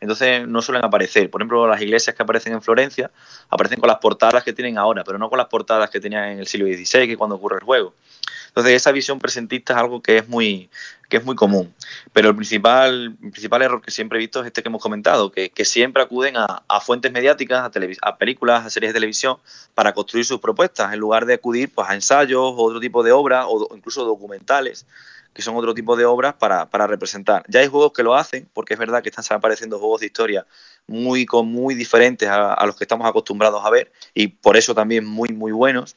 Entonces 0.00 0.46
no 0.46 0.62
suelen 0.62 0.84
aparecer. 0.84 1.30
Por 1.30 1.40
ejemplo, 1.40 1.66
las 1.66 1.80
iglesias 1.80 2.14
que 2.14 2.22
aparecen 2.22 2.52
en 2.52 2.62
Florencia 2.62 3.10
aparecen 3.48 3.80
con 3.80 3.88
las 3.88 3.98
portadas 3.98 4.44
que 4.44 4.52
tienen 4.52 4.78
ahora, 4.78 5.04
pero 5.04 5.18
no 5.18 5.28
con 5.28 5.38
las 5.38 5.48
portadas 5.48 5.90
que 5.90 6.00
tenían 6.00 6.24
en 6.24 6.38
el 6.38 6.46
siglo 6.46 6.66
XVI, 6.66 7.06
que 7.06 7.16
cuando 7.16 7.36
ocurre 7.36 7.56
el 7.56 7.64
juego. 7.64 7.94
Entonces 8.48 8.74
esa 8.74 8.92
visión 8.92 9.18
presentista 9.18 9.74
es 9.74 9.78
algo 9.78 10.02
que 10.02 10.18
es 10.18 10.28
muy, 10.28 10.68
que 11.08 11.18
es 11.18 11.24
muy 11.24 11.36
común. 11.36 11.72
Pero 12.12 12.30
el 12.30 12.36
principal, 12.36 13.16
principal 13.20 13.62
error 13.62 13.82
que 13.82 13.90
siempre 13.90 14.18
he 14.18 14.20
visto 14.20 14.40
es 14.40 14.46
este 14.46 14.62
que 14.62 14.68
hemos 14.68 14.82
comentado, 14.82 15.30
que, 15.30 15.50
siempre 15.64 16.02
acuden 16.02 16.36
a, 16.36 16.80
fuentes 16.80 17.12
mediáticas, 17.12 17.60
a, 17.60 17.70
a, 18.08 18.16
películas, 18.16 18.64
a 18.64 18.70
series 18.70 18.90
de 18.90 18.94
televisión 18.94 19.36
para 19.74 19.92
construir 19.92 20.24
sus 20.24 20.40
propuestas, 20.40 20.92
en 20.92 20.98
lugar 20.98 21.26
de 21.26 21.34
acudir 21.34 21.70
pues, 21.72 21.88
a 21.88 21.94
ensayos 21.94 22.40
o 22.40 22.62
otro 22.62 22.80
tipo 22.80 23.02
de 23.02 23.12
obras 23.12 23.44
o 23.48 23.68
incluso 23.76 24.04
documentales 24.04 24.86
que 25.38 25.42
son 25.42 25.54
otro 25.54 25.72
tipo 25.72 25.94
de 25.94 26.04
obras 26.04 26.34
para, 26.34 26.66
representar. 26.88 27.44
Ya 27.46 27.60
hay 27.60 27.68
juegos 27.68 27.92
que 27.92 28.02
lo 28.02 28.16
hacen, 28.16 28.48
porque 28.52 28.74
es 28.74 28.80
verdad 28.80 29.04
que 29.04 29.08
están 29.08 29.24
apareciendo 29.30 29.78
juegos 29.78 30.00
de 30.00 30.06
historia 30.06 30.44
muy, 30.88 31.28
muy 31.44 31.76
diferentes 31.76 32.28
a, 32.28 32.54
a, 32.54 32.66
los 32.66 32.74
que 32.74 32.82
estamos 32.82 33.06
acostumbrados 33.06 33.64
a 33.64 33.70
ver 33.70 33.92
y 34.14 34.26
por 34.26 34.56
eso 34.56 34.74
también 34.74 35.06
muy, 35.06 35.28
muy 35.28 35.52
buenos, 35.52 35.94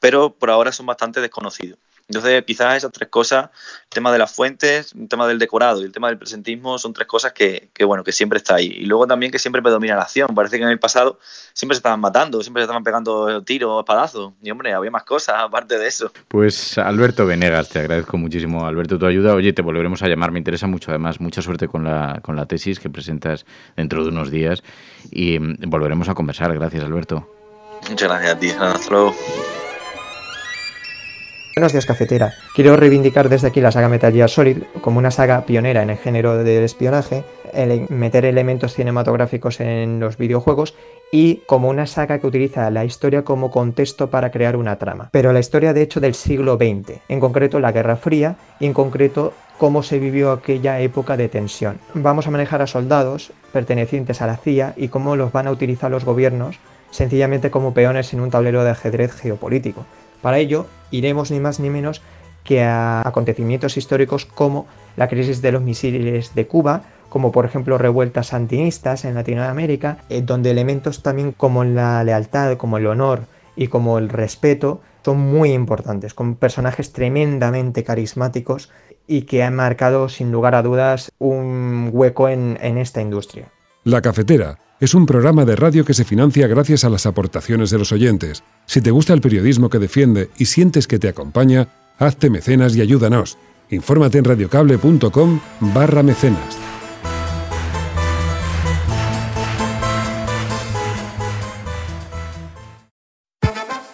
pero 0.00 0.34
por 0.34 0.50
ahora 0.50 0.70
son 0.70 0.84
bastante 0.84 1.22
desconocidos. 1.22 1.78
Entonces, 2.08 2.44
quizás 2.46 2.76
esas 2.76 2.92
tres 2.92 3.08
cosas, 3.08 3.48
el 3.84 3.88
tema 3.88 4.12
de 4.12 4.18
las 4.18 4.34
fuentes, 4.34 4.92
el 4.94 5.08
tema 5.08 5.26
del 5.26 5.38
decorado 5.38 5.80
y 5.80 5.84
el 5.84 5.92
tema 5.92 6.08
del 6.08 6.18
presentismo 6.18 6.76
son 6.76 6.92
tres 6.92 7.08
cosas 7.08 7.32
que, 7.32 7.70
bueno, 7.86 8.04
que 8.04 8.12
siempre 8.12 8.36
está 8.36 8.56
ahí. 8.56 8.66
Y 8.66 8.84
luego 8.84 9.06
también 9.06 9.32
que 9.32 9.38
siempre 9.38 9.62
predomina 9.62 9.96
la 9.96 10.02
acción. 10.02 10.28
Parece 10.34 10.58
que 10.58 10.64
en 10.64 10.68
el 10.68 10.78
pasado 10.78 11.18
siempre 11.54 11.76
se 11.76 11.78
estaban 11.78 12.00
matando, 12.00 12.42
siempre 12.42 12.60
se 12.60 12.64
estaban 12.64 12.84
pegando 12.84 13.42
tiros, 13.42 13.80
espadazos. 13.80 14.34
Y 14.42 14.50
hombre, 14.50 14.74
había 14.74 14.90
más 14.90 15.04
cosas 15.04 15.36
aparte 15.38 15.78
de 15.78 15.86
eso. 15.86 16.12
Pues 16.28 16.76
Alberto 16.76 17.24
Venegas, 17.24 17.70
te 17.70 17.78
agradezco 17.78 18.18
muchísimo, 18.18 18.66
Alberto, 18.66 18.98
tu 18.98 19.06
ayuda. 19.06 19.34
Oye, 19.34 19.54
te 19.54 19.62
volveremos 19.62 20.02
a 20.02 20.08
llamar, 20.08 20.30
me 20.30 20.38
interesa 20.38 20.66
mucho. 20.66 20.90
Además, 20.90 21.20
mucha 21.20 21.40
suerte 21.40 21.68
con 21.68 21.84
la, 21.84 22.20
con 22.22 22.36
la 22.36 22.44
tesis 22.44 22.80
que 22.80 22.90
presentas 22.90 23.46
dentro 23.76 24.02
de 24.02 24.10
unos 24.10 24.30
días. 24.30 24.62
Y 25.10 25.38
mm, 25.38 25.56
volveremos 25.68 26.10
a 26.10 26.14
conversar. 26.14 26.52
Gracias, 26.52 26.84
Alberto. 26.84 27.26
Muchas 27.88 28.08
gracias 28.08 28.34
a 28.34 28.38
ti. 28.38 28.50
Hasta 28.50 28.90
luego. 28.90 29.14
Buenos 31.56 31.70
días, 31.70 31.86
cafetera. 31.86 32.34
Quiero 32.56 32.76
reivindicar 32.76 33.28
desde 33.28 33.46
aquí 33.46 33.60
la 33.60 33.70
saga 33.70 33.88
Metal 33.88 34.12
Gear 34.12 34.28
Solid 34.28 34.64
como 34.80 34.98
una 34.98 35.12
saga 35.12 35.46
pionera 35.46 35.82
en 35.84 35.90
el 35.90 35.98
género 35.98 36.36
del 36.42 36.64
espionaje, 36.64 37.22
el 37.52 37.88
meter 37.90 38.24
elementos 38.24 38.74
cinematográficos 38.74 39.60
en 39.60 40.00
los 40.00 40.16
videojuegos 40.16 40.74
y 41.12 41.42
como 41.46 41.68
una 41.68 41.86
saga 41.86 42.18
que 42.18 42.26
utiliza 42.26 42.68
la 42.72 42.84
historia 42.84 43.22
como 43.22 43.52
contexto 43.52 44.10
para 44.10 44.32
crear 44.32 44.56
una 44.56 44.80
trama. 44.80 45.10
Pero 45.12 45.32
la 45.32 45.38
historia 45.38 45.72
de 45.72 45.82
hecho 45.82 46.00
del 46.00 46.16
siglo 46.16 46.56
XX, 46.56 46.98
en 47.08 47.20
concreto 47.20 47.60
la 47.60 47.70
Guerra 47.70 47.94
Fría 47.94 48.34
y 48.58 48.66
en 48.66 48.72
concreto 48.72 49.32
cómo 49.56 49.84
se 49.84 50.00
vivió 50.00 50.32
aquella 50.32 50.80
época 50.80 51.16
de 51.16 51.28
tensión. 51.28 51.78
Vamos 51.94 52.26
a 52.26 52.32
manejar 52.32 52.62
a 52.62 52.66
soldados 52.66 53.32
pertenecientes 53.52 54.20
a 54.22 54.26
la 54.26 54.38
CIA 54.38 54.74
y 54.76 54.88
cómo 54.88 55.14
los 55.14 55.30
van 55.30 55.46
a 55.46 55.52
utilizar 55.52 55.92
los 55.92 56.04
gobiernos 56.04 56.58
sencillamente 56.90 57.52
como 57.52 57.74
peones 57.74 58.12
en 58.12 58.20
un 58.20 58.30
tablero 58.30 58.64
de 58.64 58.70
ajedrez 58.70 59.12
geopolítico. 59.12 59.86
Para 60.24 60.38
ello, 60.38 60.66
iremos 60.96 61.30
ni 61.30 61.40
más 61.40 61.60
ni 61.60 61.70
menos 61.70 62.02
que 62.44 62.62
a 62.62 63.06
acontecimientos 63.06 63.76
históricos 63.76 64.26
como 64.26 64.66
la 64.96 65.08
crisis 65.08 65.42
de 65.42 65.52
los 65.52 65.62
misiles 65.62 66.34
de 66.34 66.46
Cuba, 66.46 66.82
como 67.08 67.32
por 67.32 67.44
ejemplo 67.44 67.78
revueltas 67.78 68.28
sandinistas 68.28 69.04
en 69.04 69.14
Latinoamérica, 69.14 69.98
eh, 70.08 70.22
donde 70.22 70.50
elementos 70.50 71.02
también 71.02 71.32
como 71.32 71.64
la 71.64 72.04
lealtad, 72.04 72.56
como 72.56 72.78
el 72.78 72.86
honor 72.86 73.26
y 73.56 73.68
como 73.68 73.98
el 73.98 74.08
respeto 74.08 74.80
son 75.04 75.18
muy 75.18 75.52
importantes, 75.52 76.14
con 76.14 76.34
personajes 76.34 76.92
tremendamente 76.92 77.84
carismáticos 77.84 78.70
y 79.06 79.22
que 79.22 79.42
han 79.42 79.54
marcado 79.54 80.08
sin 80.08 80.32
lugar 80.32 80.54
a 80.54 80.62
dudas 80.62 81.12
un 81.18 81.90
hueco 81.92 82.28
en, 82.28 82.58
en 82.60 82.78
esta 82.78 83.00
industria. 83.00 83.53
La 83.84 84.00
cafetera 84.00 84.58
es 84.80 84.94
un 84.94 85.04
programa 85.04 85.44
de 85.44 85.56
radio 85.56 85.84
que 85.84 85.92
se 85.92 86.06
financia 86.06 86.46
gracias 86.46 86.84
a 86.84 86.88
las 86.88 87.04
aportaciones 87.04 87.68
de 87.68 87.76
los 87.76 87.92
oyentes. 87.92 88.42
Si 88.64 88.80
te 88.80 88.90
gusta 88.90 89.12
el 89.12 89.20
periodismo 89.20 89.68
que 89.68 89.78
defiende 89.78 90.30
y 90.38 90.46
sientes 90.46 90.86
que 90.86 90.98
te 90.98 91.06
acompaña, 91.06 91.68
hazte 91.98 92.30
mecenas 92.30 92.74
y 92.74 92.80
ayúdanos. 92.80 93.36
Infórmate 93.68 94.16
en 94.16 94.24
radiocable.com 94.24 95.40
barra 95.60 96.02
mecenas. 96.02 96.56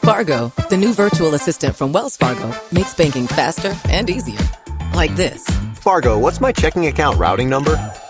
Fargo, 0.03 0.53
the 0.69 0.77
new 0.77 0.93
virtual 0.93 1.35
assistant 1.35 1.75
from 1.75 1.93
Wells 1.93 2.17
Fargo, 2.17 2.55
makes 2.71 2.95
banking 2.95 3.27
faster 3.27 3.75
and 3.89 4.09
easier. 4.09 4.39
Like 4.95 5.17
this. 5.17 5.45
Fargo, 5.81 6.17
what's 6.17 6.41
my 6.41 6.53
checking 6.53 6.87
account 6.87 7.19
routing 7.19 7.49
number? 7.49 7.77